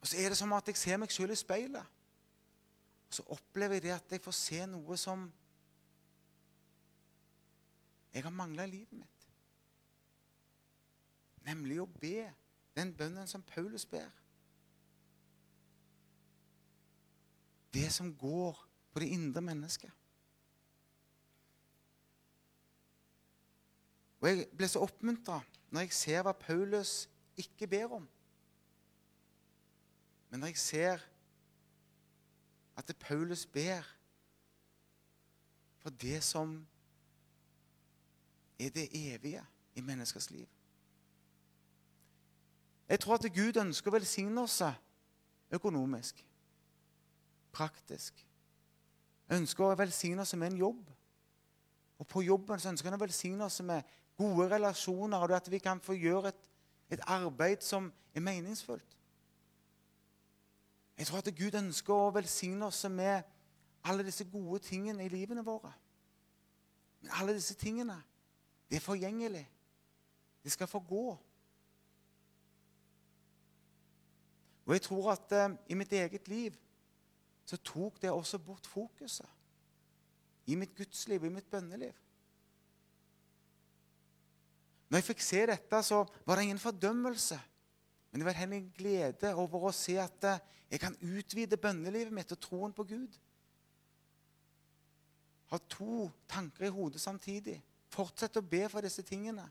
Og 0.00 0.06
så 0.06 0.20
er 0.20 0.30
det 0.30 0.38
som 0.38 0.52
at 0.54 0.68
jeg 0.70 0.78
ser 0.78 1.00
meg 1.00 1.12
sjøl 1.12 1.32
i 1.32 1.36
speilet 1.38 1.80
Og 3.08 3.14
så 3.16 3.22
opplever 3.32 3.78
jeg 3.78 3.84
det 3.86 3.92
at 3.94 4.10
jeg 4.12 4.20
får 4.20 4.36
se 4.36 4.58
noe 4.68 4.98
som 5.00 5.22
jeg 8.14 8.22
har 8.22 8.30
mangla 8.30 8.64
i 8.64 8.70
livet 8.70 8.92
mitt. 8.98 9.26
Nemlig 11.44 11.80
å 11.82 11.88
be 12.00 12.28
den 12.76 12.92
bønnen 12.96 13.26
som 13.28 13.42
Paulus 13.42 13.84
ber. 13.86 14.08
Det 17.74 17.90
som 17.92 18.12
går 18.14 18.60
på 18.94 19.02
det 19.02 19.10
indre 19.16 19.42
mennesket. 19.42 19.90
Og 24.22 24.28
Jeg 24.30 24.46
ble 24.56 24.68
så 24.70 24.80
oppmuntra 24.80 25.42
når 25.74 25.84
jeg 25.84 25.96
ser 25.98 26.22
hva 26.24 26.32
Paulus 26.38 27.08
ikke 27.36 27.66
ber 27.68 27.98
om. 27.98 28.06
Men 30.30 30.40
når 30.40 30.54
jeg 30.54 30.62
ser 30.62 31.02
at 32.78 32.86
det 32.88 32.96
Paulus 33.02 33.44
ber 33.46 33.84
for 35.82 35.90
det 35.90 36.22
som 36.24 36.56
er 38.66 38.70
det 38.74 38.88
evige 38.92 39.44
i 39.74 39.80
menneskers 39.80 40.30
liv. 40.30 40.46
Jeg 42.88 43.00
tror 43.00 43.14
at 43.14 43.32
Gud 43.34 43.56
ønsker 43.60 43.90
å 43.90 43.96
velsigne 43.96 44.42
oss 44.44 44.62
økonomisk, 45.54 46.20
praktisk. 47.52 48.26
Ønsker 49.32 49.64
å 49.64 49.78
velsigne 49.78 50.22
oss 50.22 50.34
med 50.36 50.52
en 50.52 50.58
jobb. 50.60 50.90
Og 51.98 52.06
på 52.06 52.22
jobben 52.22 52.60
så 52.60 52.68
ønsker 52.68 52.90
han 52.90 52.98
å 52.98 53.04
velsigne 53.04 53.46
oss 53.46 53.60
med 53.64 53.82
gode 54.18 54.50
relasjoner, 54.50 55.18
og 55.18 55.32
at 55.32 55.50
vi 55.50 55.58
kan 55.58 55.80
få 55.80 55.96
gjøre 55.96 56.28
et, 56.28 56.50
et 56.90 57.06
arbeid 57.06 57.64
som 57.64 57.92
er 58.14 58.20
meningsfullt. 58.20 58.98
Jeg 60.98 61.06
tror 61.06 61.18
at 61.18 61.34
Gud 61.34 61.56
ønsker 61.58 61.94
å 61.94 62.12
velsigne 62.14 62.66
oss 62.66 62.84
med 62.90 63.22
alle 63.84 64.04
disse 64.06 64.24
gode 64.30 64.60
tingene 64.62 65.04
i 65.04 65.10
livene 65.10 65.42
våre. 65.44 65.72
Men 67.00 67.10
alle 67.20 67.34
disse 67.34 67.56
tingene, 67.58 67.96
det 68.74 68.80
er 68.80 68.82
forgjengelig. 68.82 69.44
Det 70.42 70.52
skal 70.52 70.66
få 70.66 70.80
gå. 70.82 71.18
Og 74.66 74.72
jeg 74.74 74.82
tror 74.82 75.12
at 75.12 75.32
eh, 75.32 75.52
i 75.70 75.74
mitt 75.78 75.92
eget 75.92 76.28
liv 76.28 76.56
så 77.46 77.56
tok 77.56 78.00
det 78.02 78.10
også 78.10 78.40
bort 78.42 78.66
fokuset. 78.66 79.28
I 80.50 80.56
mitt 80.58 80.74
gudsliv 80.74 81.22
og 81.22 81.28
i 81.28 81.34
mitt 81.36 81.46
bønneliv. 81.50 81.92
Når 84.88 84.98
jeg 84.98 85.06
fikk 85.06 85.22
se 85.22 85.44
dette, 85.46 85.82
så 85.82 86.00
var 86.26 86.34
det 86.34 86.42
ingen 86.48 86.58
fordømmelse. 86.58 87.38
Men 88.10 88.20
det 88.20 88.26
var 88.26 88.38
heller 88.40 88.56
en 88.56 88.72
glede 88.74 89.34
over 89.34 89.68
å 89.68 89.72
se 89.76 89.94
at 90.02 90.26
eh, 90.32 90.42
jeg 90.72 90.82
kan 90.82 90.98
utvide 90.98 91.60
bønnelivet 91.62 92.10
mitt 92.18 92.34
og 92.34 92.42
troen 92.42 92.74
på 92.74 92.88
Gud. 92.90 93.20
Ha 95.54 95.62
to 95.70 96.08
tanker 96.26 96.66
i 96.66 96.74
hodet 96.74 97.00
samtidig. 97.00 97.60
Fortsette 97.94 98.42
å 98.42 98.46
be 98.46 98.64
for 98.70 98.84
disse 98.84 99.04
tingene. 99.06 99.44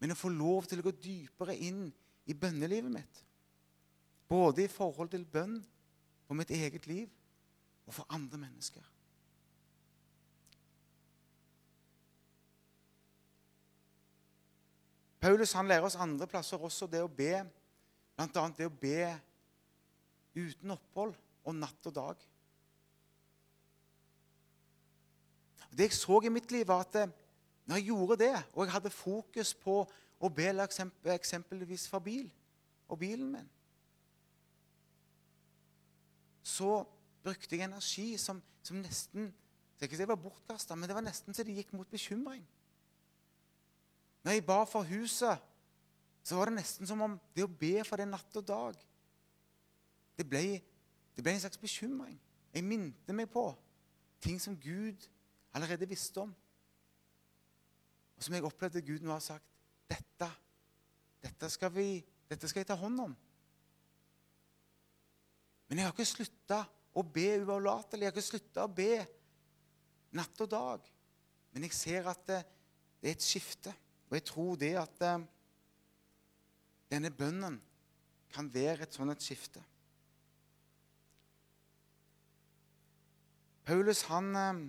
Men 0.00 0.12
å 0.12 0.18
få 0.18 0.30
lov 0.32 0.68
til 0.68 0.82
å 0.82 0.86
gå 0.86 0.92
dypere 1.00 1.56
inn 1.56 1.86
i 2.28 2.36
bønnelivet 2.36 2.92
mitt. 2.92 3.20
Både 4.28 4.64
i 4.64 4.72
forhold 4.72 5.12
til 5.12 5.24
bønn 5.24 5.60
for 6.26 6.36
mitt 6.36 6.52
eget 6.52 6.88
liv 6.90 7.08
og 7.84 7.96
for 7.96 8.16
andre 8.16 8.40
mennesker. 8.46 8.84
Paulus 15.24 15.54
han 15.56 15.68
lærer 15.70 15.86
oss 15.88 15.96
andre 15.96 16.28
plasser 16.28 16.60
også 16.60 16.84
det 16.92 17.00
å 17.00 17.08
be, 17.08 17.32
bl.a. 18.12 18.48
det 18.58 18.66
å 18.68 18.72
be 18.80 19.06
uten 20.36 20.74
opphold 20.74 21.14
og 21.48 21.56
natt 21.56 21.88
og 21.88 21.94
dag. 21.96 22.24
Det 25.74 25.88
jeg 25.88 25.96
så 25.98 26.20
i 26.22 26.32
mitt 26.32 26.52
liv, 26.52 26.66
var 26.68 26.84
at 26.84 26.96
eh, 27.02 27.12
når 27.66 27.80
jeg 27.80 27.88
gjorde 27.90 28.16
det, 28.22 28.34
og 28.52 28.64
jeg 28.64 28.72
hadde 28.72 28.90
fokus 28.94 29.54
på 29.54 29.80
å 30.20 30.30
be 30.30 30.46
eksempelvis 31.14 31.88
for 31.90 32.04
bil 32.04 32.28
og 32.88 32.98
bilen 33.00 33.32
min, 33.32 33.48
så 36.44 36.84
brukte 37.24 37.56
jeg 37.56 37.64
energi 37.64 38.18
som, 38.20 38.42
som 38.62 38.76
nesten 38.84 39.32
det 39.74 39.88
ikke 39.88 39.98
det 39.98 40.08
var 40.08 40.20
bortkasta, 40.20 40.76
men 40.76 40.88
det 40.88 40.94
var 40.94 41.04
nesten 41.04 41.34
så 41.34 41.42
det 41.44 41.56
gikk 41.56 41.72
mot 41.74 41.88
bekymring. 41.90 42.44
Når 44.24 44.36
jeg 44.36 44.44
ba 44.46 44.60
for 44.68 44.86
huset, 44.86 45.40
så 46.24 46.36
var 46.38 46.48
det 46.48 46.60
nesten 46.60 46.88
som 46.88 47.02
om 47.04 47.16
det 47.36 47.44
å 47.44 47.50
be 47.50 47.82
for 47.84 48.00
det 48.00 48.06
natt 48.08 48.38
og 48.38 48.46
dag 48.48 48.78
det 50.14 50.24
ble, 50.30 50.60
det 51.16 51.24
ble 51.24 51.32
en 51.34 51.42
slags 51.42 51.58
bekymring. 51.58 52.14
Jeg 52.54 52.64
minte 52.64 53.16
meg 53.16 53.26
på 53.32 53.48
ting 54.22 54.38
som 54.40 54.54
Gud 54.56 55.08
allerede 55.54 55.88
visste 55.88 56.22
om. 56.24 56.32
Og 58.14 58.22
som 58.22 58.34
jeg 58.34 58.46
opplevde 58.46 58.82
Gud 58.86 59.04
nå 59.04 59.12
har 59.14 59.22
sagt 59.22 59.46
dette, 59.90 60.28
dette, 61.22 61.50
skal 61.50 61.72
vi, 61.74 61.88
dette 62.30 62.48
skal 62.50 62.62
jeg 62.62 62.70
ta 62.70 62.78
hånd 62.78 63.00
om. 63.08 63.14
Men 65.68 65.80
jeg 65.80 65.88
har 65.88 65.94
ikke 65.94 66.06
slutta 66.06 66.60
å 66.94 67.02
be 67.02 67.28
uavlatelig. 67.42 68.04
Jeg 68.04 68.12
har 68.12 68.16
ikke 68.16 68.26
slutta 68.28 68.66
å 68.66 68.72
be 68.72 68.92
natt 70.14 70.42
og 70.44 70.50
dag. 70.50 70.90
Men 71.54 71.66
jeg 71.66 71.76
ser 71.76 72.10
at 72.10 72.22
det, 72.28 72.40
det, 73.00 73.10
er 73.10 73.16
et 73.16 73.26
skifte. 73.26 73.72
Og 74.10 74.18
jeg 74.18 74.26
tror 74.28 74.58
det 74.60 74.72
at 74.78 75.04
eh, 75.06 75.24
denne 76.92 77.10
bønnen 77.14 77.60
kan 78.34 78.50
være 78.50 78.86
et 78.86 78.94
sånt 78.94 79.14
et 79.14 79.24
skifte. 79.24 79.62
Paulus 83.64 84.04
han, 84.10 84.30
eh, 84.36 84.64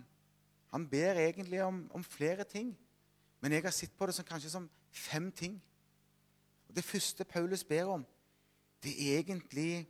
han 0.75 0.89
ber 0.91 1.15
egentlig 1.15 1.63
om, 1.63 1.77
om, 1.95 2.03
flere 2.03 2.43
ting, 2.43 2.73
men 3.39 3.53
jeg 3.55 3.63
har 3.63 3.71
sett 3.71 3.93
på 3.95 4.09
det 4.09 4.15
som 4.17 4.25
kanskje 4.27 4.49
som 4.51 4.65
fem 4.91 5.29
ting. 5.31 5.53
Og 6.67 6.75
Det 6.75 6.83
første 6.83 7.23
Paulus 7.23 7.63
ber 7.63 7.93
om, 7.93 8.03
det 8.83 8.91
er 8.91 9.21
egentlig 9.21 9.85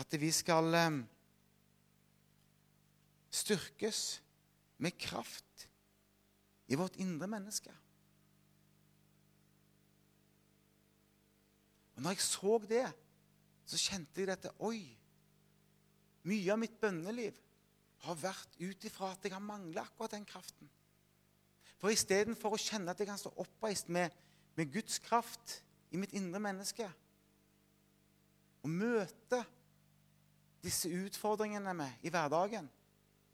at 0.00 0.16
vi 0.20 0.30
skal 0.32 0.74
eh, 0.74 0.96
styrkes 3.28 4.00
med 4.80 4.96
kraft 4.96 5.68
i 6.72 6.80
vårt 6.80 6.96
indre 6.96 7.28
menneske. 7.28 7.76
Og 11.94 12.02
når 12.02 12.16
jeg 12.16 12.24
så 12.24 12.58
det, 12.68 12.86
så 13.66 13.84
kjente 13.90 14.24
jeg 14.24 14.32
dette 14.32 14.56
Oi! 14.64 14.86
Mye 16.24 16.52
av 16.56 16.64
mitt 16.64 16.80
bønneliv 16.80 17.43
har 18.04 18.18
vært 18.20 18.56
ut 18.60 18.86
ifra 18.86 19.12
at 19.12 19.24
jeg 19.24 19.34
har 19.34 19.42
mangla 19.42 19.84
akkurat 19.84 20.14
den 20.16 20.26
kraften. 20.28 20.70
For 21.80 21.92
istedenfor 21.92 22.54
å 22.54 22.60
kjenne 22.60 22.92
at 22.92 23.00
jeg 23.00 23.08
kan 23.10 23.20
stå 23.20 23.32
oppreist 23.42 23.90
med, 23.92 24.12
med 24.56 24.72
Guds 24.72 25.00
kraft 25.04 25.58
i 25.92 26.00
mitt 26.00 26.14
indre 26.16 26.40
menneske, 26.42 26.86
og 28.64 28.72
møte 28.72 29.42
disse 30.64 30.88
utfordringene 30.88 31.74
med 31.76 32.06
i 32.06 32.12
hverdagen, 32.12 32.70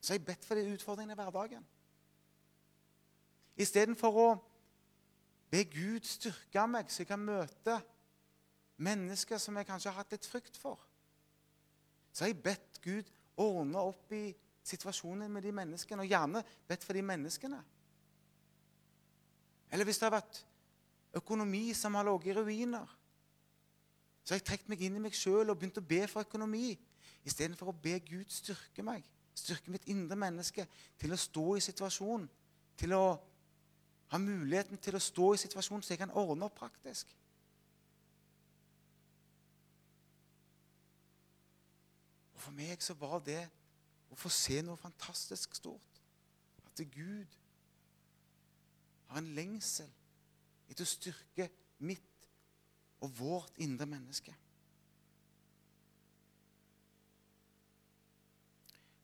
så 0.00 0.12
har 0.12 0.18
jeg 0.18 0.26
bedt 0.26 0.46
for 0.48 0.58
de 0.58 0.72
utfordringene 0.74 1.14
i 1.14 1.20
hverdagen. 1.20 1.66
Istedenfor 3.60 4.18
å 4.18 4.28
be 5.52 5.62
Gud 5.71 6.06
styrke 6.08 6.66
meg, 6.71 6.90
så 6.90 7.04
jeg 7.04 7.10
kan 7.10 7.23
møte 7.23 7.76
mennesker 8.80 9.38
som 9.38 9.58
jeg 9.58 9.68
kanskje 9.68 9.92
har 9.92 10.00
hatt 10.00 10.14
litt 10.14 10.26
frykt 10.26 10.58
for, 10.58 10.80
så 12.10 12.25
har 12.25 12.32
jeg 12.32 12.42
bedt 12.42 12.80
Gud 12.82 13.10
ordne 13.40 13.82
opp 13.92 14.12
i 14.16 14.32
situasjonen 14.66 15.30
med 15.32 15.42
de 15.46 15.52
menneskene, 15.52 16.02
og 16.02 16.10
gjerne 16.10 16.44
bedt 16.68 16.84
for 16.84 16.96
de 16.96 17.02
menneskene. 17.02 17.60
Eller 19.70 19.86
hvis 19.86 19.99
det 19.99 20.08
har 20.08 20.18
vært 20.18 20.42
økonomi 21.16 21.70
som 21.75 21.94
har 21.94 22.06
ligget 22.06 22.34
i 22.34 22.40
ruiner, 22.40 22.96
så 24.25 24.34
har 24.34 24.40
jeg 24.40 24.46
trukket 24.46 24.68
meg 24.68 24.82
inn 24.84 24.99
i 24.99 25.02
meg 25.06 25.16
sjøl 25.16 25.49
og 25.49 25.58
begynt 25.58 25.80
å 25.80 25.86
be 25.86 26.04
for 26.10 26.26
økonomi 26.26 26.75
istedenfor 27.26 27.70
å 27.70 27.80
be 27.82 27.96
Gud 28.04 28.28
styrke 28.30 28.84
meg 28.84 29.06
styrke 29.40 29.73
mitt 29.73 29.88
indre 29.90 30.18
menneske 30.18 30.66
til 31.00 31.14
å 31.14 31.18
stå 31.18 31.46
i 31.56 31.64
situasjonen, 31.64 32.28
til 32.78 32.94
å 32.96 33.04
ha 34.10 34.18
muligheten 34.18 34.80
til 34.82 34.96
å 34.96 35.02
stå 35.02 35.32
i 35.34 35.40
situasjonen 35.44 35.84
så 35.84 35.94
jeg 35.94 36.02
kan 36.02 36.14
ordne 36.18 36.49
opp 36.49 36.56
praktisk. 36.58 37.12
Og 42.34 42.42
For 42.46 42.56
meg 42.56 42.82
så 42.82 42.96
var 42.99 43.20
det 43.25 43.42
å 44.10 44.18
få 44.18 44.32
se 44.32 44.60
noe 44.66 44.80
fantastisk 44.80 45.54
stort. 45.54 46.02
At 46.66 46.82
Gud 46.92 47.38
har 49.10 49.18
en 49.20 49.32
lengsel 49.36 49.90
etter 50.70 50.86
å 50.86 50.90
styrke 50.90 51.49
mitt 51.82 52.28
og 53.00 53.12
vårt 53.18 53.58
indre 53.62 53.88
menneske. 53.88 54.34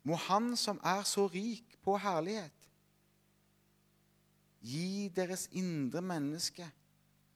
må 0.07 0.15
Han 0.29 0.55
som 0.57 0.79
er 0.87 1.03
så 1.03 1.27
rik 1.27 1.75
på 1.83 1.97
herlighet, 1.99 2.53
gi 4.67 5.09
deres 5.15 5.49
indre 5.59 6.03
menneske 6.03 6.67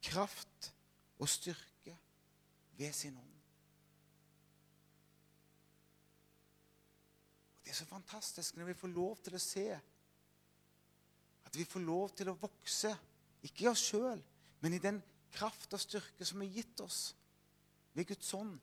kraft 0.02 0.70
og 1.18 1.28
styrke 1.28 1.96
ved 2.78 2.94
sin 2.94 3.16
ånd. 3.18 3.26
Og 7.58 7.64
Det 7.64 7.69
er 7.69 7.69
så 7.80 7.88
fantastisk 7.88 8.58
når 8.58 8.70
vi 8.70 8.78
får 8.78 8.92
lov 8.92 9.20
til 9.24 9.36
å 9.36 9.42
se 9.42 9.66
at 11.50 11.56
vi 11.56 11.66
får 11.66 11.82
lov 11.82 12.12
til 12.14 12.30
å 12.30 12.36
vokse, 12.38 12.92
ikke 13.42 13.64
i 13.64 13.70
oss 13.70 13.82
sjøl, 13.90 14.20
men 14.60 14.76
i 14.76 14.82
den 14.82 15.00
kraft 15.34 15.72
og 15.74 15.82
styrke 15.82 16.26
som 16.26 16.42
er 16.44 16.52
gitt 16.52 16.82
oss 16.84 17.00
ved 17.96 18.06
Guds 18.10 18.34
ånd. 18.36 18.58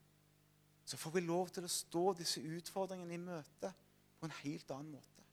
Så 0.87 0.99
får 0.99 1.17
vi 1.17 1.25
lov 1.25 1.49
til 1.51 1.67
å 1.67 1.71
stå 1.71 2.03
disse 2.15 2.39
utfordringene 2.39 3.17
i 3.17 3.19
møte 3.19 3.73
på 4.19 4.27
en 4.27 4.35
helt 4.39 4.71
annen 4.71 4.93
måte. 4.95 5.25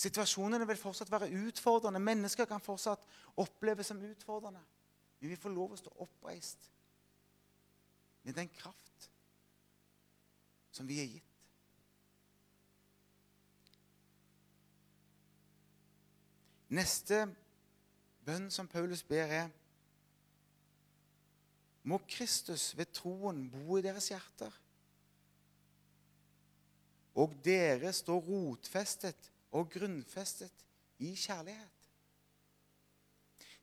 Situasjonene 0.00 0.64
vil 0.70 0.80
fortsatt 0.80 1.10
være 1.12 1.28
utfordrende. 1.42 2.00
Mennesker 2.00 2.48
kan 2.48 2.62
fortsatt 2.64 3.02
oppleves 3.42 3.90
som 3.90 4.00
utfordrende. 4.00 4.62
Men 5.20 5.34
vi 5.34 5.36
får 5.36 5.52
lov 5.52 5.74
å 5.74 5.80
stå 5.82 5.92
oppreist 6.00 6.70
med 8.24 8.38
den 8.38 8.48
kraft 8.56 9.10
som 10.72 10.88
vi 10.88 11.02
er 11.02 11.10
gitt. 11.10 11.29
Neste 16.70 17.24
bønn 18.24 18.50
som 18.54 18.68
Paulus 18.70 19.02
ber, 19.02 19.26
er 19.26 19.48
Må 21.82 21.98
Kristus 22.06 22.70
ved 22.76 22.92
troen 22.94 23.46
bo 23.50 23.78
i 23.78 23.82
deres 23.82 24.10
hjerter 24.12 24.54
og 27.18 27.34
dere 27.44 27.92
står 27.94 28.22
rotfestet 28.24 29.30
og 29.56 29.70
grunnfestet 29.72 30.64
i 31.02 31.14
kjærlighet. 31.18 31.88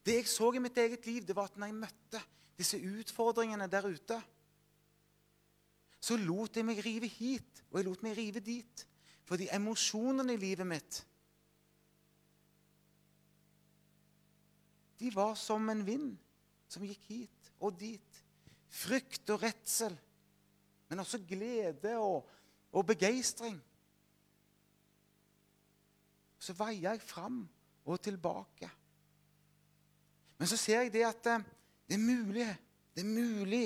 Det 0.06 0.16
jeg 0.16 0.28
så 0.32 0.52
i 0.56 0.62
mitt 0.64 0.78
eget 0.78 1.06
liv, 1.08 1.26
det 1.28 1.36
var 1.36 1.50
at 1.50 1.58
når 1.58 1.72
jeg 1.72 1.80
møtte 1.82 2.22
disse 2.58 2.80
utfordringene 2.80 3.68
der 3.72 3.88
ute, 3.88 4.18
så 6.00 6.16
lot 6.18 6.56
jeg 6.56 6.66
meg 6.68 6.80
rive 6.86 7.10
hit, 7.12 7.64
og 7.72 7.80
jeg 7.80 7.88
lot 7.88 8.04
meg 8.06 8.16
rive 8.18 8.44
dit. 8.44 8.84
Fordi 9.28 9.50
emosjonene 9.52 10.38
i 10.38 10.40
livet 10.40 10.68
mitt 10.68 11.02
De 15.00 15.12
var 15.16 15.36
som 15.40 15.70
en 15.70 15.84
vind 15.86 16.16
som 16.68 16.84
gikk 16.84 17.04
hit 17.12 17.52
og 17.60 17.78
dit. 17.80 18.24
Frykt 18.68 19.30
og 19.32 19.42
redsel, 19.44 19.94
men 20.90 21.00
også 21.00 21.22
glede 21.28 21.94
og 21.98 22.26
og 22.78 22.86
begeistring. 22.86 23.58
Så 26.40 26.54
veier 26.54 26.92
jeg 26.92 27.02
fram 27.02 27.42
og 27.88 28.02
tilbake. 28.02 28.70
Men 30.38 30.50
så 30.50 30.58
ser 30.60 30.84
jeg 30.84 30.94
det 30.94 31.06
at 31.08 31.30
eh, 31.32 31.46
det 31.88 31.98
er 31.98 32.04
mulig. 32.04 32.48
Det 32.96 33.04
er 33.06 33.14
mulig 33.14 33.66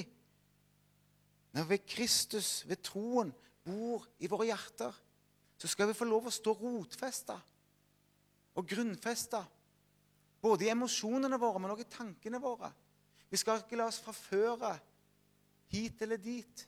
når 1.51 1.63
ved 1.67 1.81
Kristus, 1.87 2.67
ved 2.67 2.79
troen, 2.79 3.33
bor 3.63 4.05
i 4.19 4.27
våre 4.31 4.45
hjerter, 4.47 4.93
så 5.59 5.67
skal 5.67 5.89
vi 5.89 5.95
få 5.97 6.07
lov 6.07 6.29
å 6.29 6.31
stå 6.31 6.53
rotfesta 6.55 7.35
og 8.55 8.67
grunnfesta. 8.71 9.41
Både 10.41 10.65
i 10.65 10.71
emosjonene 10.73 11.37
våre, 11.39 11.59
men 11.61 11.71
også 11.73 11.85
i 11.85 11.93
tankene 11.93 12.41
våre. 12.41 12.71
Vi 13.29 13.39
skal 13.39 13.61
ikke 13.61 13.77
la 13.79 13.87
oss 13.87 14.01
forføre 14.03 14.73
hit 15.71 16.01
eller 16.01 16.19
dit. 16.19 16.65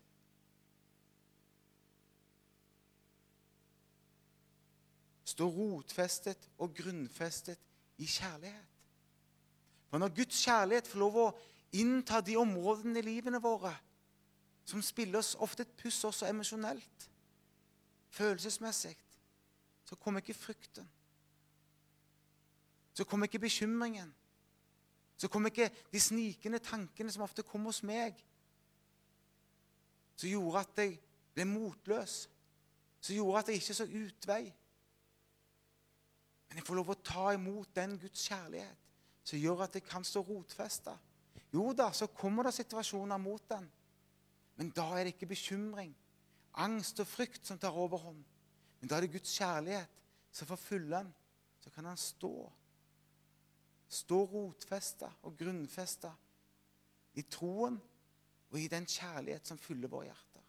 Stå 5.33 5.47
rotfestet 5.49 6.49
og 6.61 6.75
grunnfestet 6.77 7.59
i 7.97 8.05
kjærlighet. 8.05 8.69
For 9.89 10.01
når 10.01 10.13
Guds 10.15 10.39
kjærlighet 10.45 10.87
får 10.89 11.01
lov 11.01 11.17
å 11.21 11.31
innta 11.77 12.21
de 12.21 12.37
områdene 12.37 13.01
i 13.01 13.05
livene 13.05 13.41
våre 13.41 13.73
som 14.65 14.81
spiller 14.81 15.19
oss 15.19 15.33
ofte 15.43 15.65
et 15.65 15.75
puss 15.77 15.99
også 16.07 16.29
emosjonelt, 16.29 17.09
følelsesmessig, 18.13 18.95
så 19.83 19.97
kommer 19.99 20.23
ikke 20.23 20.37
frykten. 20.37 20.87
Så 22.93 23.05
kommer 23.05 23.27
ikke 23.27 23.39
bekymringen. 23.39 24.13
Så 25.17 25.27
kommer 25.27 25.49
ikke 25.49 25.69
de 25.91 25.99
snikende 25.99 26.59
tankene 26.59 27.11
som 27.11 27.23
ofte 27.25 27.45
kom 27.45 27.65
hos 27.69 27.83
meg, 27.85 28.17
som 30.15 30.29
gjorde 30.29 30.61
at 30.61 30.81
jeg 30.83 30.97
ble 31.33 31.45
motløs, 31.49 32.17
som 33.01 33.15
gjorde 33.15 33.39
at 33.39 33.51
jeg 33.51 33.61
ikke 33.61 33.77
så 33.77 33.87
utvei. 33.87 34.43
Men 36.49 36.59
jeg 36.59 36.67
får 36.67 36.77
lov 36.77 36.93
å 36.93 37.01
ta 37.01 37.31
imot 37.33 37.71
den 37.75 37.97
Guds 38.01 38.27
kjærlighet 38.29 38.79
som 39.23 39.39
gjør 39.39 39.63
at 39.65 39.77
jeg 39.77 39.85
kan 39.87 40.03
stå 40.05 40.21
rotfesta. 40.27 40.93
Jo 41.53 41.71
da, 41.77 41.87
så 41.95 42.09
kommer 42.11 42.47
det 42.47 42.55
situasjoner 42.57 43.17
mot 43.21 43.43
den, 43.49 43.65
men 44.59 44.69
da 44.75 44.85
er 44.93 45.07
det 45.07 45.15
ikke 45.15 45.31
bekymring, 45.31 45.93
angst 46.61 46.99
og 47.01 47.09
frykt 47.09 47.47
som 47.47 47.57
tar 47.57 47.73
overhånd. 47.73 48.21
Men 48.81 48.89
da 48.91 48.97
er 48.97 49.05
det 49.05 49.15
Guds 49.15 49.31
kjærlighet 49.37 50.01
som 50.33 50.49
får 50.49 50.59
fylle 50.59 50.97
den. 50.97 51.13
Så 51.63 51.71
kan 51.71 51.85
han 51.87 51.97
stå. 51.97 52.33
Stå 53.93 54.23
rotfesta 54.25 55.11
og 55.27 55.35
grunnfesta 55.37 56.09
i 57.19 57.25
troen 57.29 57.77
og 58.49 58.57
i 58.59 58.69
den 58.71 58.87
kjærlighet 58.89 59.45
som 59.47 59.59
fyller 59.61 59.91
våre 59.91 60.09
hjerter. 60.09 60.41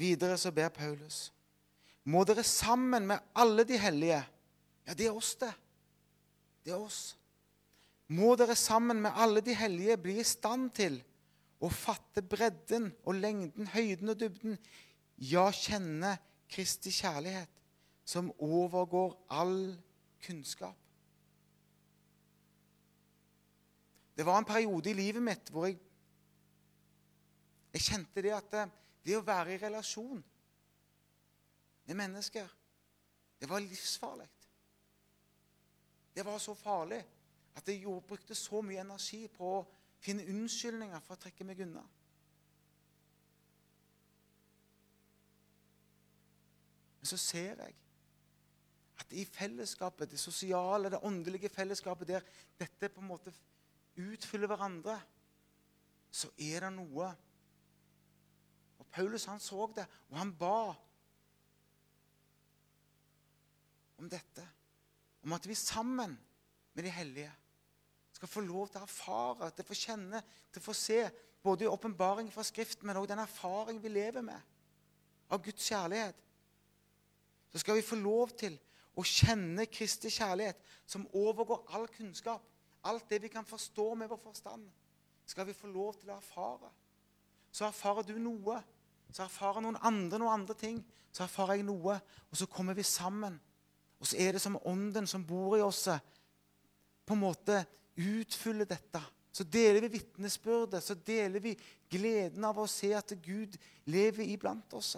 Videre 0.00 0.38
så 0.40 0.50
ber 0.56 0.72
Paulus 0.72 1.26
må 2.04 2.24
dere 2.26 2.42
sammen 2.46 3.06
med 3.06 3.32
alle 3.38 3.64
de 3.64 3.78
hellige 3.78 4.22
Ja, 4.82 4.94
det 4.98 5.06
er 5.06 5.14
oss, 5.14 5.36
det. 5.38 5.52
Det 6.66 6.72
er 6.74 6.80
oss. 6.82 7.14
Må 8.10 8.32
dere 8.34 8.56
sammen 8.58 8.98
med 9.04 9.14
alle 9.14 9.38
de 9.46 9.54
hellige 9.54 9.94
bli 10.02 10.16
i 10.18 10.24
stand 10.26 10.72
til 10.74 10.96
å 11.62 11.70
fatte 11.70 12.24
bredden 12.26 12.88
og 13.06 13.20
lengden, 13.22 13.68
høyden 13.70 14.10
og 14.10 14.18
dybden. 14.18 14.56
Ja, 15.22 15.46
kjenne 15.54 16.16
Kristi 16.50 16.90
kjærlighet, 16.90 17.50
som 18.04 18.32
overgår 18.42 19.14
all 19.30 19.76
kunnskap. 20.24 20.76
Det 24.16 24.26
var 24.26 24.38
en 24.38 24.44
periode 24.44 24.90
i 24.90 24.96
livet 24.96 25.22
mitt 25.22 25.48
hvor 25.50 25.66
jeg, 25.66 25.78
jeg 27.72 27.86
kjente 27.86 28.22
det 28.22 28.34
at 28.36 28.58
det 29.02 29.16
å 29.16 29.24
være 29.24 29.54
i 29.54 29.62
relasjon 29.62 30.20
med 31.86 31.98
mennesker, 31.98 32.50
det 33.40 33.48
var 33.50 33.64
livsfarlig. 33.64 34.28
Det 36.14 36.26
var 36.26 36.38
så 36.38 36.54
farlig 36.54 37.00
at 37.56 37.68
jeg 37.68 38.02
brukte 38.06 38.34
så 38.34 38.60
mye 38.62 38.82
energi 38.84 39.24
på 39.32 39.48
å 39.56 39.64
finne 40.02 40.26
unnskyldninger 40.28 41.00
for 41.06 41.16
å 41.16 41.22
trekke 41.24 41.46
meg 41.48 41.64
unna. 41.64 41.82
Så 47.12 47.20
ser 47.20 47.62
jeg 47.62 47.78
at 49.02 49.16
i 49.16 49.24
fellesskapet, 49.26 50.10
det 50.10 50.20
sosiale, 50.20 50.90
det 50.92 51.00
åndelige 51.02 51.50
fellesskapet 51.52 52.08
der 52.08 52.28
dette 52.60 52.88
på 52.92 53.02
en 53.02 53.10
måte 53.10 53.32
utfyller 53.98 54.50
hverandre, 54.50 54.96
så 56.12 56.30
er 56.36 56.66
det 56.66 56.72
noe 56.76 57.12
Og 58.82 58.88
Paulus 58.92 59.24
han 59.30 59.40
så 59.40 59.68
det, 59.76 59.84
og 60.10 60.18
han 60.18 60.32
ba 60.36 60.74
om 64.02 64.08
dette. 64.10 64.44
Om 65.22 65.32
at 65.32 65.46
vi 65.46 65.54
sammen 65.54 66.16
med 66.74 66.84
de 66.84 66.90
hellige 66.90 67.30
skal 68.12 68.28
få 68.28 68.42
lov 68.44 68.68
til 68.68 68.82
å 68.82 68.88
erfare, 68.88 69.50
til 69.54 69.64
å 69.64 69.68
få 69.68 69.78
kjenne, 69.78 70.22
til 70.50 70.60
å 70.60 70.66
få 70.66 70.74
se 70.76 70.98
både 71.42 71.64
i 71.64 71.70
åpenbaring 71.70 72.28
fra 72.34 72.44
Skriften, 72.46 72.86
men 72.86 72.98
også 72.98 73.12
den 73.14 73.22
erfaring 73.22 73.78
vi 73.82 73.94
lever 73.94 74.26
med 74.26 74.50
av 75.32 75.40
Guds 75.42 75.64
kjærlighet. 75.70 76.18
Så 77.52 77.62
skal 77.62 77.76
vi 77.78 77.84
få 77.84 77.98
lov 78.00 78.32
til 78.38 78.56
å 78.96 79.04
kjenne 79.06 79.66
Kristi 79.70 80.10
kjærlighet, 80.12 80.58
som 80.86 81.06
overgår 81.16 81.64
all 81.76 81.86
kunnskap. 81.92 82.44
Alt 82.84 83.08
det 83.10 83.20
vi 83.22 83.30
kan 83.32 83.46
forstå 83.46 83.92
med 83.94 84.10
vår 84.10 84.20
forstand, 84.24 84.64
skal 85.26 85.46
vi 85.46 85.54
få 85.56 85.70
lov 85.70 85.94
til 86.00 86.10
å 86.10 86.16
erfare. 86.16 86.72
Så 87.52 87.66
erfarer 87.68 88.08
du 88.08 88.16
noe, 88.18 88.58
så 89.12 89.26
erfarer 89.26 89.62
noen 89.62 89.78
andre 89.84 90.18
noen 90.18 90.40
andre 90.40 90.56
ting. 90.58 90.80
Så 91.12 91.22
erfarer 91.26 91.60
jeg 91.60 91.68
noe, 91.68 91.98
og 92.30 92.38
så 92.40 92.48
kommer 92.50 92.74
vi 92.74 92.84
sammen 92.88 93.38
og 94.02 94.08
så 94.10 94.18
er 94.18 94.34
det 94.34 94.42
som 94.42 94.58
ånden 94.66 95.06
som 95.06 95.22
bor 95.22 95.54
i 95.54 95.62
oss, 95.62 95.86
på 97.06 97.14
en 97.14 97.22
måte 97.22 97.60
utfyller 97.94 98.66
dette. 98.66 98.98
Så 99.32 99.46
deler 99.46 99.84
vi 99.84 99.92
vitnesbyrdet, 99.94 100.82
så 100.82 100.96
deler 100.98 101.40
vi 101.40 101.54
gleden 101.90 102.42
av 102.44 102.58
å 102.58 102.66
se 102.68 102.90
at 102.98 103.14
Gud 103.22 103.54
lever 103.86 104.26
iblant 104.34 104.74
oss. 104.74 104.96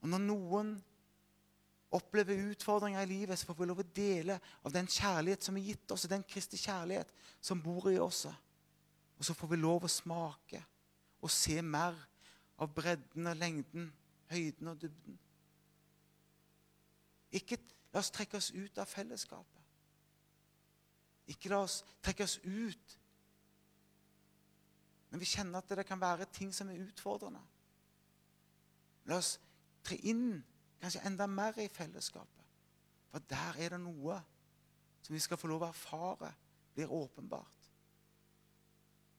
Og 0.00 0.08
når 0.12 0.22
noen 0.22 0.72
opplever 1.94 2.50
utfordringer 2.50 3.02
i 3.02 3.08
livet, 3.08 3.38
så 3.38 3.48
får 3.48 3.56
vi 3.58 3.68
lov 3.68 3.80
å 3.82 3.90
dele 3.96 4.36
av 4.62 4.74
den 4.74 4.88
kjærlighet 4.92 5.44
som 5.44 5.56
er 5.56 5.70
gitt 5.70 5.94
oss, 5.94 6.08
den 6.10 6.26
Kristi 6.28 6.60
kjærlighet 6.60 7.12
som 7.40 7.62
bor 7.62 7.88
i 7.90 7.98
oss. 7.98 8.26
Og 9.18 9.24
så 9.24 9.34
får 9.34 9.54
vi 9.54 9.60
lov 9.60 9.86
å 9.86 9.92
smake 9.92 10.60
og 11.18 11.32
se 11.32 11.56
mer 11.62 11.96
av 12.58 12.70
bredden 12.74 13.26
og 13.26 13.40
lengden, 13.40 13.88
høyden 14.30 14.70
og 14.70 14.80
dybden. 14.82 15.18
Ikke 17.34 17.58
la 17.92 18.02
oss 18.02 18.12
trekke 18.14 18.38
oss 18.38 18.52
ut 18.54 18.78
av 18.78 18.88
fellesskapet. 18.88 19.64
Ikke 21.28 21.50
la 21.52 21.62
oss 21.64 21.82
trekke 22.04 22.24
oss 22.24 22.38
ut 22.44 22.96
når 25.08 25.22
vi 25.22 25.28
kjenner 25.28 25.62
at 25.62 25.70
det 25.72 25.86
kan 25.88 26.00
være 26.00 26.28
ting 26.32 26.50
som 26.52 26.68
er 26.68 26.82
utfordrende. 26.84 27.40
La 29.08 29.16
oss 29.16 29.38
tre 29.88 29.98
inn 30.10 30.42
kanskje 30.82 31.02
enda 31.08 31.26
mer 31.26 31.56
i 31.58 31.68
fellesskapet. 31.72 32.44
For 33.08 33.24
der 33.30 33.56
er 33.58 33.74
det 33.74 33.80
noe 33.82 34.18
som 35.02 35.14
vi 35.16 35.22
skal 35.22 35.40
få 35.40 35.48
lov 35.48 35.64
å 35.64 35.70
erfare 35.72 36.32
blir 36.76 36.92
åpenbart. 36.92 37.70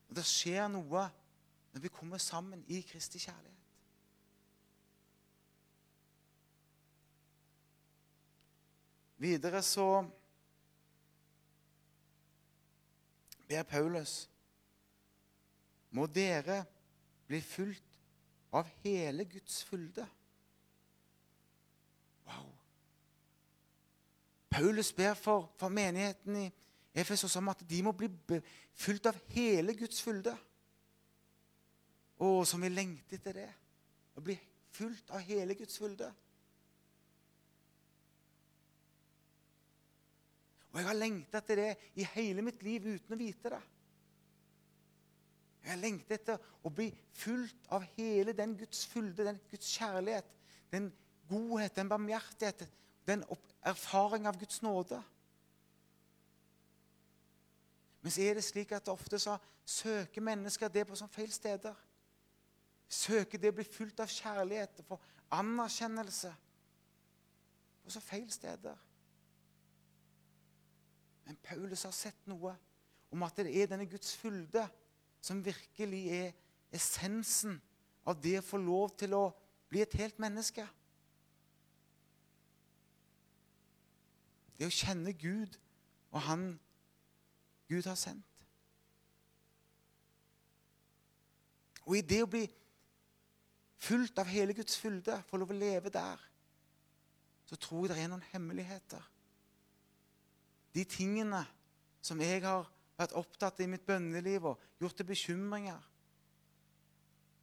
Og 0.09 0.15
Det 0.15 0.25
skjer 0.25 0.67
noe 0.71 1.07
når 1.73 1.81
vi 1.81 1.91
kommer 1.93 2.21
sammen 2.21 2.63
i 2.67 2.81
Kristi 2.81 3.21
kjærlighet. 3.21 3.55
Videre 9.19 9.59
så 9.61 9.85
ber 13.49 13.65
Paulus 13.67 14.29
må 15.91 16.05
dere 16.07 16.61
bli 17.27 17.41
fulgt 17.43 17.97
av 18.55 18.69
hele 18.85 19.25
Guds 19.29 19.59
fylde. 19.67 20.05
Paulus 24.49 24.93
ber 24.93 25.13
for, 25.13 25.51
for 25.57 25.69
menigheten 25.69 26.35
i 26.35 26.47
Efesos 26.93 27.35
om 27.37 27.51
at 27.51 27.61
de 27.69 27.81
må 27.85 27.93
bli 27.93 28.09
fylt 28.73 29.05
av 29.05 29.17
hele 29.35 29.75
Guds 29.77 30.01
fylde. 30.01 30.33
Å, 32.19 32.29
som 32.45 32.61
vi 32.65 32.71
lengter 32.73 33.19
etter 33.19 33.37
det. 33.43 33.49
Å 34.17 34.23
bli 34.25 34.35
fylt 34.73 35.13
av 35.13 35.21
hele 35.23 35.55
Guds 35.55 35.77
fylde. 35.79 36.09
Og 40.69 40.79
jeg 40.81 40.87
har 40.89 40.97
lengta 40.97 41.39
etter 41.41 41.61
det 41.61 41.69
i 42.01 42.07
hele 42.15 42.43
mitt 42.45 42.61
liv 42.65 42.89
uten 42.89 43.15
å 43.15 43.19
vite 43.19 43.53
det. 43.53 43.61
Jeg 45.63 45.71
har 45.73 45.81
lengta 45.81 46.15
etter 46.15 46.51
å 46.65 46.71
bli 46.73 46.87
fylt 47.19 47.69
av 47.75 47.85
hele 47.97 48.33
den 48.37 48.55
Guds 48.57 48.85
fylde, 48.89 49.25
den 49.27 49.39
Guds 49.51 49.71
kjærlighet, 49.77 50.29
den 50.71 50.89
godhet, 51.29 51.75
den 51.75 51.89
barmhjertighet, 51.91 52.63
den 53.09 53.23
erfaring 53.65 54.27
av 54.29 54.37
Guds 54.39 54.61
nåde. 54.61 55.01
Men 58.01 58.11
så 58.11 58.21
er 58.23 58.37
det 58.37 58.45
slik 58.47 58.71
at 58.71 58.91
ofte 58.91 59.19
så 59.19 59.37
søker 59.65 60.23
mennesker 60.23 60.71
det 60.71 60.85
på 60.87 60.97
sånn 60.97 61.11
feil 61.11 61.31
steder. 61.33 61.75
Søker 62.89 63.41
det 63.41 63.51
å 63.51 63.57
bli 63.59 63.65
fulgt 63.67 63.99
av 64.01 64.09
kjærlighet 64.09 64.81
og 64.81 64.93
få 64.93 64.99
anerkjennelse 65.35 66.31
på 67.83 67.93
så 67.93 68.01
feil 68.01 68.29
steder. 68.33 68.77
Men 71.27 71.37
Paulus 71.45 71.85
har 71.85 71.93
sett 71.93 72.25
noe 72.29 72.55
om 73.13 73.25
at 73.25 73.37
det 73.37 73.51
er 73.53 73.69
denne 73.69 73.85
Guds 73.89 74.15
fylde 74.17 74.63
som 75.21 75.43
virkelig 75.45 76.01
er 76.15 76.31
essensen 76.73 77.59
av 78.07 78.17
det 78.21 78.39
å 78.39 78.45
få 78.45 78.57
lov 78.61 78.95
til 78.97 79.13
å 79.17 79.23
bli 79.69 79.83
et 79.83 79.97
helt 79.99 80.17
menneske. 80.21 80.65
Det 84.59 84.67
å 84.67 84.73
kjenne 84.73 85.13
Gud 85.15 85.55
og 86.11 86.21
Han 86.27 86.49
Gud 87.69 87.85
har 87.85 87.97
sendt. 87.99 88.25
Og 91.85 91.97
i 91.97 92.05
det 92.05 92.23
å 92.25 92.29
bli 92.29 92.43
fulgt 93.79 94.19
av 94.21 94.29
hele 94.29 94.55
Guds 94.57 94.75
fylde, 94.77 95.15
få 95.29 95.39
lov 95.39 95.53
å 95.53 95.57
leve 95.57 95.91
der, 95.93 96.21
så 97.49 97.57
tror 97.57 97.87
jeg 97.87 97.93
det 97.93 98.03
er 98.03 98.11
noen 98.11 98.25
hemmeligheter. 98.33 99.05
De 100.73 100.83
tingene 100.85 101.41
som 102.05 102.19
jeg 102.21 102.43
har 102.43 102.67
vært 102.99 103.15
opptatt 103.17 103.61
av 103.61 103.65
i 103.65 103.71
mitt 103.71 103.85
bønneliv 103.87 104.51
og 104.51 104.67
gjort 104.81 104.99
til 104.99 105.07
bekymringer 105.09 105.87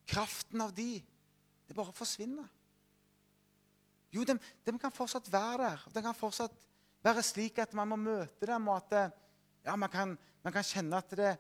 Kraften 0.07 0.61
av 0.63 0.71
de, 0.71 1.01
det 1.67 1.75
bare 1.75 1.91
forsvinner. 1.91 2.47
Jo, 4.15 4.23
de, 4.23 4.37
de 4.39 4.75
kan 4.79 4.95
fortsatt 4.95 5.27
være 5.33 5.65
der. 5.65 5.87
De 5.97 6.03
kan 6.05 6.15
fortsatt 6.15 6.55
være 7.07 7.25
slik 7.25 7.61
at 7.63 7.75
man 7.77 7.93
må 7.93 7.99
møte 8.01 8.49
dem, 8.49 8.69
og 8.73 8.81
at 8.81 9.15
ja, 9.67 9.77
man, 9.77 9.91
kan, 9.93 10.17
man 10.45 10.55
kan 10.55 10.67
kjenne 10.67 10.99
at 10.99 11.15
det, 11.19 11.33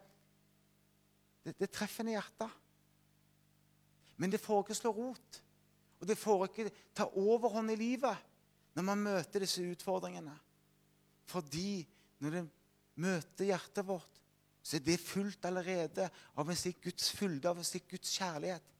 det, 1.44 1.56
det 1.58 1.70
treffer 1.72 2.04
en 2.04 2.12
i 2.12 2.16
hjertet. 2.16 2.62
Men 4.16 4.32
det 4.32 4.40
får 4.40 4.64
ikke 4.64 4.78
slå 4.78 4.92
rot. 4.96 5.42
Og 6.00 6.08
det 6.08 6.18
får 6.18 6.46
ikke 6.48 6.72
ta 6.96 7.08
overhånd 7.16 7.72
i 7.72 7.78
livet 7.80 8.24
når 8.76 8.84
man 8.84 9.04
møter 9.06 9.40
disse 9.40 9.64
utfordringene. 9.64 10.34
Fordi 11.26 11.80
når 12.20 12.34
det 12.34 12.42
møter 13.00 13.48
hjertet 13.48 13.86
vårt, 13.88 14.20
så 14.66 14.76
er 14.76 14.84
det 14.84 14.98
fullt 15.00 15.46
allerede 15.46 16.08
av 16.36 16.48
en 16.50 16.58
slik 16.58 16.82
Guds 16.84 17.08
fylde, 17.14 17.48
av 17.48 17.60
en 17.60 17.66
slik 17.66 17.86
Guds 17.92 18.12
kjærlighet. 18.18 18.72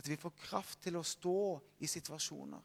At 0.00 0.08
vi 0.08 0.16
får 0.18 0.38
kraft 0.46 0.80
til 0.86 0.96
å 0.96 1.04
stå 1.04 1.40
i 1.84 1.90
situasjoner. 1.90 2.62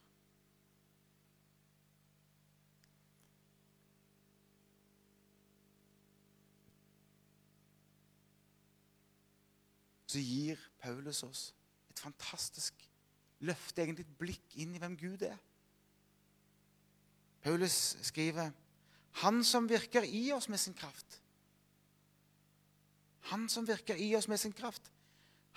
Så 10.16 10.24
gir 10.24 10.60
Paulus 10.80 11.24
oss 11.28 11.50
et 11.92 12.00
fantastisk 12.00 12.86
løfte, 13.44 13.84
egentlig 13.84 14.06
et 14.06 14.18
blikk 14.20 14.56
inn 14.64 14.76
i 14.76 14.80
hvem 14.80 14.96
Gud 15.00 15.26
er. 15.28 15.38
Paulus 17.44 17.98
skriver 18.02 18.54
Han 19.22 19.44
som 19.48 19.68
virker 19.70 20.04
i 20.04 20.32
oss 20.36 20.48
med 20.52 20.60
sin 20.60 20.74
kraft. 20.76 21.22
Han 23.32 23.48
som 23.50 23.68
virker 23.68 23.96
i 23.96 24.10
oss 24.16 24.28
med 24.28 24.40
sin 24.40 24.54
kraft. 24.54 24.92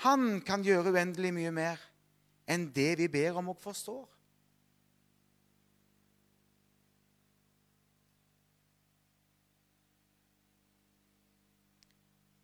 Han 0.05 0.40
kan 0.47 0.62
gjøre 0.62 0.92
uendelig 0.94 1.33
mye 1.35 1.55
mer 1.55 1.83
enn 2.49 2.68
det 2.75 2.92
vi 3.01 3.09
ber 3.11 3.38
om 3.38 3.51
og 3.51 3.59
forstår. 3.62 4.07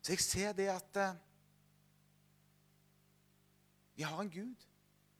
Så 0.05 0.13
jeg 0.13 0.21
ser 0.21 0.51
det 0.53 0.67
at 0.69 0.99
eh, 1.01 1.15
vi 3.95 4.03
har 4.03 4.21
en 4.21 4.31
Gud. 4.31 4.67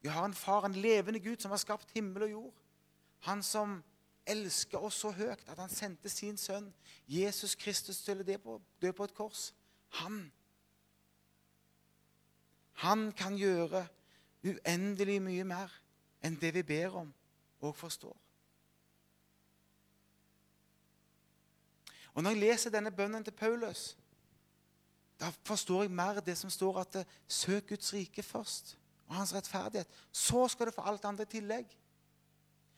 Vi 0.00 0.08
har 0.08 0.24
en 0.24 0.34
far, 0.34 0.66
en 0.66 0.72
levende 0.72 1.20
Gud, 1.20 1.36
som 1.40 1.50
har 1.50 1.58
skapt 1.58 1.90
himmel 1.90 2.22
og 2.22 2.30
jord. 2.30 2.54
Han 3.20 3.42
som 3.42 3.82
elsker 4.26 4.78
oss 4.78 5.00
så 5.00 5.10
høyt 5.10 5.44
at 5.48 5.58
han 5.58 5.70
sendte 5.70 6.10
sin 6.10 6.36
sønn 6.38 6.68
Jesus 7.08 7.54
Kristus 7.54 8.02
til 8.04 8.22
å 8.22 8.58
dø 8.82 8.92
på 8.92 9.04
et 9.04 9.14
kors. 9.14 9.52
Han 10.02 10.32
Han 12.76 13.12
kan 13.12 13.38
gjøre 13.40 13.86
uendelig 14.44 15.22
mye 15.22 15.44
mer 15.48 15.72
enn 16.20 16.36
det 16.36 16.50
vi 16.54 16.62
ber 16.62 16.98
om 17.00 17.14
og 17.64 17.76
forstår. 17.76 18.16
Og 22.14 22.22
Når 22.22 22.30
jeg 22.30 22.40
leser 22.40 22.70
denne 22.70 22.92
bønnen 22.92 23.24
til 23.24 23.32
Paulus, 23.32 23.96
da 25.20 25.30
forstår 25.48 25.86
jeg 25.86 25.94
mer 25.96 26.20
det 26.20 26.36
som 26.38 26.50
står 26.52 26.82
at 26.82 26.98
eh, 27.00 27.14
søk 27.28 27.70
Guds 27.72 27.92
rike 27.94 28.22
først 28.22 28.76
og 29.06 29.14
hans 29.16 29.34
rettferdighet. 29.34 29.88
Så 30.12 30.48
skal 30.48 30.66
du 30.68 30.74
få 30.76 30.84
alt 30.84 31.04
andre 31.04 31.24
i 31.24 31.32
tillegg. 31.36 31.76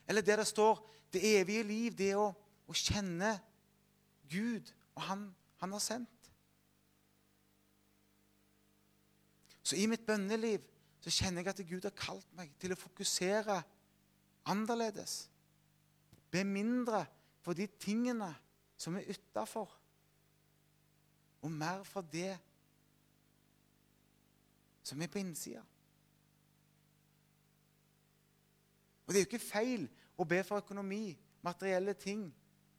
Eller 0.09 0.23
det 0.23 0.39
det 0.39 0.47
står 0.47 0.79
det 1.13 1.41
evige 1.41 1.63
liv, 1.63 1.97
det 1.97 2.15
å, 2.17 2.31
å 2.69 2.77
kjenne 2.77 3.33
Gud 4.31 4.71
og 4.95 5.03
han, 5.03 5.25
han 5.61 5.73
har 5.73 5.83
sendt. 5.83 6.31
Så 9.63 9.77
i 9.77 9.87
mitt 9.87 10.07
bønneliv 10.07 10.63
så 11.05 11.13
kjenner 11.13 11.43
jeg 11.43 11.53
at 11.53 11.67
Gud 11.69 11.85
har 11.85 11.97
kalt 11.97 12.29
meg 12.37 12.55
til 12.61 12.73
å 12.73 12.79
fokusere 12.79 13.59
annerledes. 14.49 15.27
Be 16.33 16.45
mindre 16.45 17.05
for 17.45 17.57
de 17.57 17.67
tingene 17.81 18.31
som 18.79 18.97
er 18.97 19.09
utafor 19.11 19.71
og 21.43 21.51
mer 21.51 21.83
for 21.87 22.07
det 22.13 22.33
som 24.83 25.03
er 25.03 25.11
på 25.13 25.21
innsida. 25.21 25.63
Og 29.07 29.13
det 29.15 29.21
er 29.21 29.25
jo 29.25 29.31
ikke 29.31 29.45
feil 29.45 29.87
å 30.21 30.27
be 30.29 30.43
for 30.45 30.61
økonomi, 30.61 31.17
materielle 31.45 31.95
ting. 31.97 32.27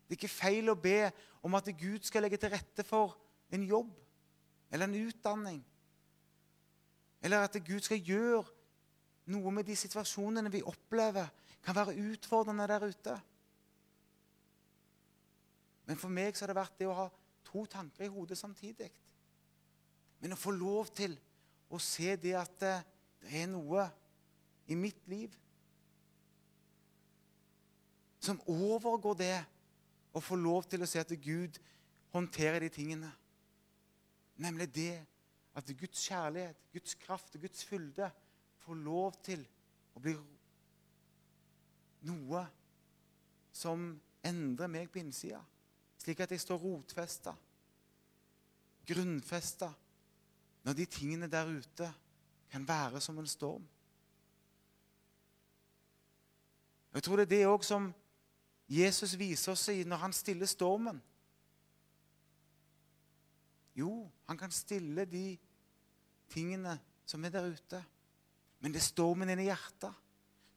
Det 0.05 0.13
er 0.13 0.19
ikke 0.19 0.31
feil 0.31 0.69
å 0.69 0.77
be 0.77 1.09
om 1.45 1.55
at 1.57 1.69
Gud 1.77 2.05
skal 2.05 2.25
legge 2.25 2.37
til 2.41 2.51
rette 2.53 2.85
for 2.85 3.15
en 3.53 3.63
jobb 3.65 3.89
eller 4.69 4.89
en 4.89 5.07
utdanning. 5.07 5.59
Eller 7.21 7.45
at 7.45 7.57
Gud 7.65 7.81
skal 7.85 8.01
gjøre 8.01 8.45
noe 9.29 9.53
med 9.53 9.67
de 9.67 9.75
situasjonene 9.77 10.51
vi 10.53 10.65
opplever, 10.65 11.29
kan 11.65 11.75
være 11.75 11.97
utfordrende 12.11 12.67
der 12.69 12.85
ute. 12.87 13.15
Men 15.89 15.97
for 15.97 16.13
meg 16.13 16.37
så 16.37 16.45
har 16.45 16.53
det 16.53 16.61
vært 16.61 16.77
det 16.79 16.87
å 16.87 16.97
ha 16.97 17.07
to 17.45 17.65
tanker 17.65 18.05
i 18.05 18.11
hodet 18.13 18.37
samtidig. 18.37 18.89
Men 20.19 20.35
å 20.35 20.39
få 20.39 20.51
lov 20.55 20.91
til 20.95 21.15
å 21.69 21.79
se 21.81 22.15
det 22.19 22.35
at 22.37 22.55
det 22.59 23.33
er 23.41 23.47
noe 23.51 23.85
i 24.69 24.77
mitt 24.77 25.07
liv 25.09 25.33
som 28.19 28.39
overgår 28.51 29.15
det 29.17 29.37
å 30.13 30.21
få 30.21 30.37
lov 30.39 30.67
til 30.69 30.83
å 30.83 30.89
se 30.89 31.01
at 31.01 31.11
Gud 31.23 31.59
håndterer 32.13 32.59
de 32.65 32.69
tingene. 32.73 33.11
Nemlig 34.41 34.67
det 34.75 34.95
at 35.57 35.71
Guds 35.77 36.01
kjærlighet, 36.07 36.59
Guds 36.73 36.95
kraft 36.99 37.35
og 37.35 37.45
Guds 37.45 37.63
fylde 37.67 38.09
får 38.63 38.81
lov 38.83 39.17
til 39.25 39.45
å 39.95 40.03
bli 40.03 40.15
noe 42.07 42.43
som 43.55 43.91
endrer 44.25 44.71
meg 44.71 44.91
på 44.91 45.01
innsida 45.01 45.41
slik 45.99 46.19
at 46.23 46.31
jeg 46.31 46.41
står 46.41 46.61
rotfesta, 46.63 47.33
grunnfesta, 48.87 49.69
når 50.63 50.73
de 50.73 50.85
tingene 50.85 51.27
der 51.31 51.49
ute 51.49 51.89
kan 52.51 52.67
være 52.67 53.01
som 53.01 53.17
en 53.19 53.27
storm. 53.27 53.67
Jeg 56.93 57.03
tror 57.03 57.15
det 57.15 57.27
er 57.27 57.35
det 57.35 57.47
òg 57.47 57.63
som 57.63 57.91
Jesus 58.69 59.13
viser 59.17 59.53
oss 59.53 59.67
i 59.69 59.83
når 59.85 60.01
han 60.03 60.13
stiller 60.13 60.49
stormen. 60.49 61.01
Jo, 63.77 64.09
han 64.27 64.37
kan 64.37 64.51
stille 64.51 65.05
de 65.05 65.37
tingene 66.29 66.79
som 67.05 67.25
er 67.25 67.33
der 67.33 67.49
ute. 67.49 67.83
Men 68.59 68.73
det 68.73 68.81
er 68.81 68.89
stormen 68.89 69.29
inni 69.31 69.47
hjertet, 69.47 69.93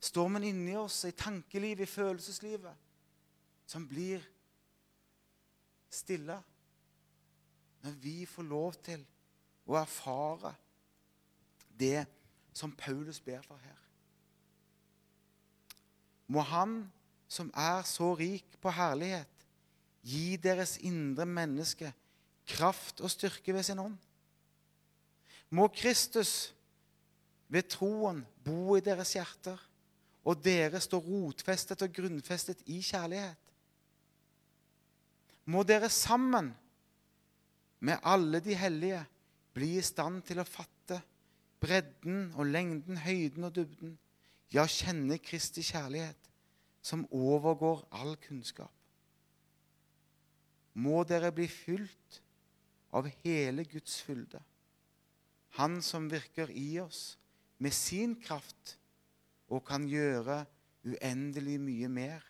stormen 0.02 0.44
inni 0.44 0.74
oss, 0.76 1.04
i 1.06 1.14
tankelivet, 1.14 1.86
i 1.86 1.92
følelseslivet, 1.92 2.74
som 3.66 3.86
blir 3.88 4.24
stille 5.92 6.38
når 7.82 7.96
vi 8.02 8.22
får 8.26 8.46
lov 8.46 8.76
til 8.84 9.02
å 9.66 9.76
erfare 9.80 10.54
det 11.78 12.04
som 12.54 12.72
Paulus 12.76 13.20
ber 13.20 13.42
for 13.46 13.58
her. 13.62 13.78
Må 16.32 16.44
Han 16.46 16.84
som 17.32 17.48
er 17.56 17.82
så 17.88 18.12
rik 18.14 18.58
på 18.60 18.70
herlighet, 18.70 19.28
gi 20.02 20.36
deres 20.36 20.76
indre 20.84 21.24
menneske 21.24 21.92
kraft 22.48 23.00
og 23.00 23.10
styrke 23.10 23.54
ved 23.54 23.64
sin 23.64 23.80
ånd. 23.80 23.96
Må 25.52 25.68
Kristus 25.72 26.52
ved 27.52 27.68
troen 27.72 28.22
bo 28.44 28.76
i 28.76 28.84
deres 28.84 29.14
hjerter, 29.16 29.56
og 30.22 30.38
dere 30.44 30.80
stå 30.80 31.00
rotfestet 31.02 31.82
og 31.82 31.94
grunnfestet 31.94 32.60
i 32.70 32.78
kjærlighet 32.84 33.51
må 35.50 35.62
dere 35.66 35.90
sammen 35.90 36.52
med 37.82 37.98
alle 38.06 38.40
de 38.44 38.54
hellige 38.54 39.02
bli 39.54 39.74
i 39.78 39.84
stand 39.84 40.22
til 40.26 40.40
å 40.40 40.48
fatte 40.48 41.00
bredden 41.62 42.32
og 42.36 42.46
lengden, 42.50 42.98
høyden 42.98 43.46
og 43.46 43.54
dybden, 43.56 43.96
ja, 44.52 44.66
kjenne 44.66 45.18
Kristi 45.22 45.64
kjærlighet, 45.64 46.30
som 46.82 47.06
overgår 47.14 47.84
all 47.94 48.16
kunnskap. 48.22 48.72
Må 50.74 51.02
dere 51.06 51.30
bli 51.34 51.46
fylt 51.50 52.22
av 52.92 53.08
hele 53.22 53.64
Guds 53.68 54.00
fylde, 54.04 54.40
Han 55.60 55.82
som 55.84 56.06
virker 56.08 56.48
i 56.48 56.80
oss 56.80 57.18
med 57.60 57.74
sin 57.76 58.14
kraft 58.16 58.78
og 59.52 59.60
kan 59.68 59.84
gjøre 59.84 60.46
uendelig 60.88 61.58
mye 61.60 61.90
mer 61.92 62.24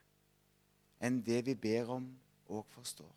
enn 0.99 1.21
det 1.23 1.45
vi 1.47 1.55
ber 1.55 1.93
om 1.95 2.09
og 2.53 2.67
forstår. 2.75 3.11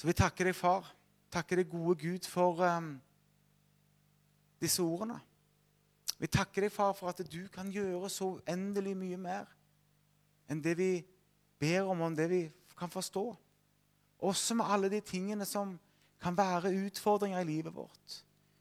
Så 0.00 0.08
vi 0.08 0.16
takker 0.16 0.48
deg, 0.48 0.56
far. 0.56 0.86
Takker 1.30 1.60
deg, 1.60 1.68
gode 1.70 1.98
Gud, 2.00 2.26
for 2.26 2.62
um, 2.64 2.94
disse 4.60 4.82
ordene. 4.82 5.18
Vi 6.20 6.28
takker 6.28 6.66
deg, 6.66 6.72
far, 6.72 6.94
for 6.96 7.12
at 7.12 7.20
du 7.28 7.42
kan 7.52 7.68
gjøre 7.72 8.08
så 8.12 8.32
uendelig 8.38 8.96
mye 8.96 9.20
mer 9.20 9.56
enn 10.50 10.58
det 10.64 10.72
vi 10.80 10.90
ber 11.60 11.86
om, 11.92 12.00
og 12.02 12.16
det 12.18 12.26
vi 12.32 12.40
kan 12.78 12.90
forstå. 12.90 13.22
Også 14.26 14.56
med 14.58 14.72
alle 14.72 14.90
de 14.90 15.00
tingene 15.04 15.46
som 15.46 15.76
kan 16.20 16.36
være 16.36 16.72
utfordringer 16.86 17.40
i 17.40 17.48
livet 17.48 17.74
vårt. 17.74 18.16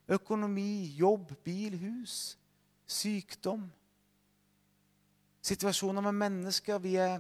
Økonomi, 0.08 0.86
jobb, 1.00 1.34
bil, 1.44 1.78
hus, 1.78 2.38
sykdom. 2.88 3.66
Situasjoner 5.42 6.02
med 6.02 6.12
mennesker 6.12 6.78
vi 6.78 6.96
er, 6.96 7.20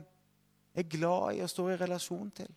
er 0.80 0.90
glad 0.90 1.38
i 1.38 1.44
og 1.44 1.52
står 1.52 1.74
i 1.74 1.82
relasjon 1.82 2.32
til. 2.42 2.50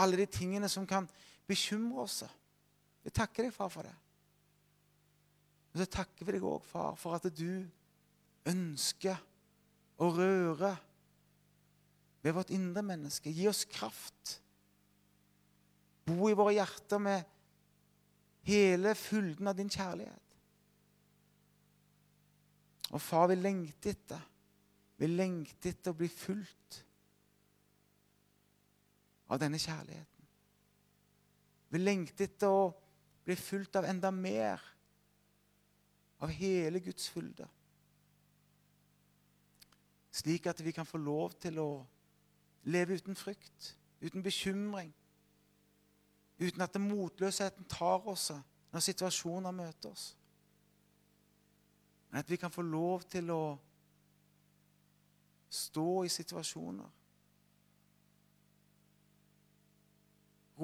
Alle 0.00 0.20
de 0.20 0.26
tingene 0.30 0.68
som 0.70 0.86
kan 0.88 1.08
bekymre 1.48 2.04
oss. 2.04 2.22
Vi 3.04 3.12
takker 3.14 3.46
deg, 3.46 3.54
far, 3.54 3.70
for 3.72 3.86
det. 3.86 3.94
Og 5.70 5.80
så 5.80 5.86
takker 5.90 6.26
vi 6.26 6.36
deg 6.36 6.46
òg, 6.46 6.62
far, 6.66 6.96
for 6.98 7.16
at 7.16 7.26
du 7.34 7.64
ønsker 8.50 9.18
å 10.00 10.08
røre 10.14 10.72
ved 12.24 12.36
vårt 12.36 12.52
indre 12.54 12.82
menneske. 12.84 13.32
Gi 13.32 13.48
oss 13.48 13.64
kraft. 13.68 14.38
Bo 16.08 16.28
i 16.28 16.36
våre 16.36 16.56
hjerter 16.56 17.02
med 17.02 17.36
hele 18.48 18.94
fylden 18.98 19.50
av 19.50 19.56
din 19.56 19.70
kjærlighet. 19.70 20.36
Og 22.90 23.02
far, 23.02 23.28
vi 23.30 23.38
lengter 23.38 23.94
etter 23.94 24.26
Vi 25.00 25.08
lengter 25.08 25.70
etter 25.70 25.94
å 25.94 25.96
bli 25.96 26.10
fulgt 26.12 26.82
av 29.30 29.38
denne 29.38 29.58
kjærligheten. 29.62 30.26
Vi 31.70 31.78
lengter 31.78 32.26
etter 32.26 32.50
å 32.50 32.70
bli 33.24 33.36
fulgt 33.38 33.78
av 33.78 33.86
enda 33.86 34.10
mer 34.10 34.62
av 36.20 36.32
hele 36.34 36.82
Guds 36.82 37.08
fylde. 37.08 37.46
Slik 40.10 40.48
at 40.50 40.60
vi 40.60 40.74
kan 40.74 40.88
få 40.88 40.98
lov 40.98 41.36
til 41.38 41.60
å 41.62 41.70
leve 42.66 42.98
uten 42.98 43.16
frykt, 43.16 43.74
uten 44.02 44.22
bekymring, 44.22 44.90
uten 46.40 46.66
at 46.66 46.80
motløsheten 46.82 47.68
tar 47.70 48.08
oss 48.10 48.32
når 48.72 48.84
situasjoner 48.84 49.54
møter 49.54 49.94
oss. 49.94 50.10
Men 52.10 52.24
at 52.24 52.30
vi 52.30 52.38
kan 52.40 52.50
få 52.50 52.66
lov 52.66 53.06
til 53.06 53.30
å 53.30 53.44
stå 55.50 56.02
i 56.04 56.10
situasjoner 56.10 56.99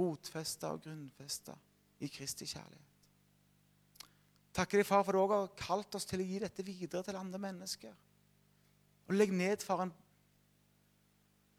rotfesta 0.07 0.73
og 0.73 0.85
grunnfesta 0.87 1.57
i 2.01 2.09
Kristi 2.13 2.47
kjærlighet. 2.49 2.87
Takker 4.57 4.81
deg, 4.81 4.89
far, 4.89 5.03
for 5.05 5.13
du 5.13 5.21
òg 5.21 5.35
har 5.35 5.55
kalt 5.59 5.99
oss 5.99 6.09
til 6.09 6.23
å 6.23 6.27
gi 6.27 6.39
dette 6.41 6.65
videre 6.65 7.05
til 7.05 7.19
andre 7.19 7.41
mennesker. 7.43 7.93
Og 9.07 9.17
legg 9.17 9.35
ned, 9.37 9.61
far, 9.65 9.83
en, 9.85 9.93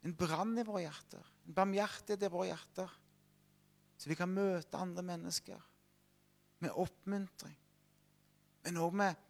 en 0.02 0.16
brann 0.18 0.56
i 0.58 0.66
våre 0.66 0.82
hjerter, 0.88 1.30
en 1.46 1.54
barmhjertighet 1.54 2.26
i 2.26 2.32
våre 2.32 2.50
hjerter, 2.50 2.96
så 3.98 4.10
vi 4.10 4.18
kan 4.18 4.30
møte 4.30 4.78
andre 4.78 5.04
mennesker 5.06 5.62
med 6.62 6.74
oppmuntring, 6.74 7.54
men 8.66 8.82
òg 8.82 8.98
med 8.98 9.24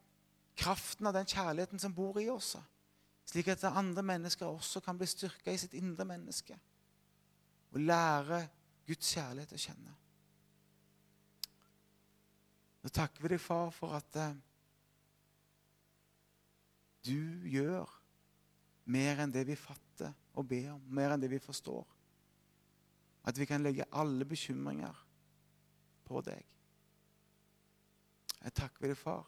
kraften 0.58 1.08
av 1.08 1.14
den 1.16 1.28
kjærligheten 1.28 1.80
som 1.80 1.94
bor 1.94 2.16
i 2.20 2.28
oss, 2.32 2.54
slik 3.28 3.50
at 3.52 3.66
andre 3.68 4.02
mennesker 4.02 4.48
også 4.48 4.80
kan 4.84 4.96
bli 4.98 5.08
styrka 5.08 5.52
i 5.52 5.60
sitt 5.60 5.76
indre 5.76 6.08
menneske 6.08 6.56
og 7.68 7.82
lære 7.84 8.40
Guds 8.88 9.12
kjærlighet 9.12 9.52
å 9.52 9.60
kjenne. 9.60 9.94
Nå 12.82 12.92
takker 12.94 13.24
vi 13.24 13.34
deg, 13.34 13.42
far, 13.42 13.70
for 13.74 13.96
at 13.98 14.16
eh, 14.16 14.36
du 17.08 17.48
gjør 17.52 17.90
mer 18.88 19.20
enn 19.24 19.32
det 19.34 19.44
vi 19.48 19.58
fatter 19.58 20.14
og 20.38 20.46
ber 20.48 20.72
om, 20.76 20.84
mer 20.94 21.12
enn 21.12 21.22
det 21.22 21.30
vi 21.32 21.42
forstår. 21.42 21.84
At 23.28 23.36
vi 23.36 23.48
kan 23.50 23.64
legge 23.64 23.88
alle 23.92 24.24
bekymringer 24.28 25.02
på 26.08 26.22
deg. 26.24 26.44
Jeg 28.38 28.54
takker 28.56 28.88
deg, 28.88 28.96
far. 28.96 29.26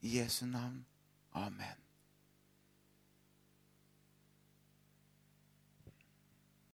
I 0.00 0.16
Jesu 0.20 0.46
navn. 0.48 0.80
Amen. 1.36 1.85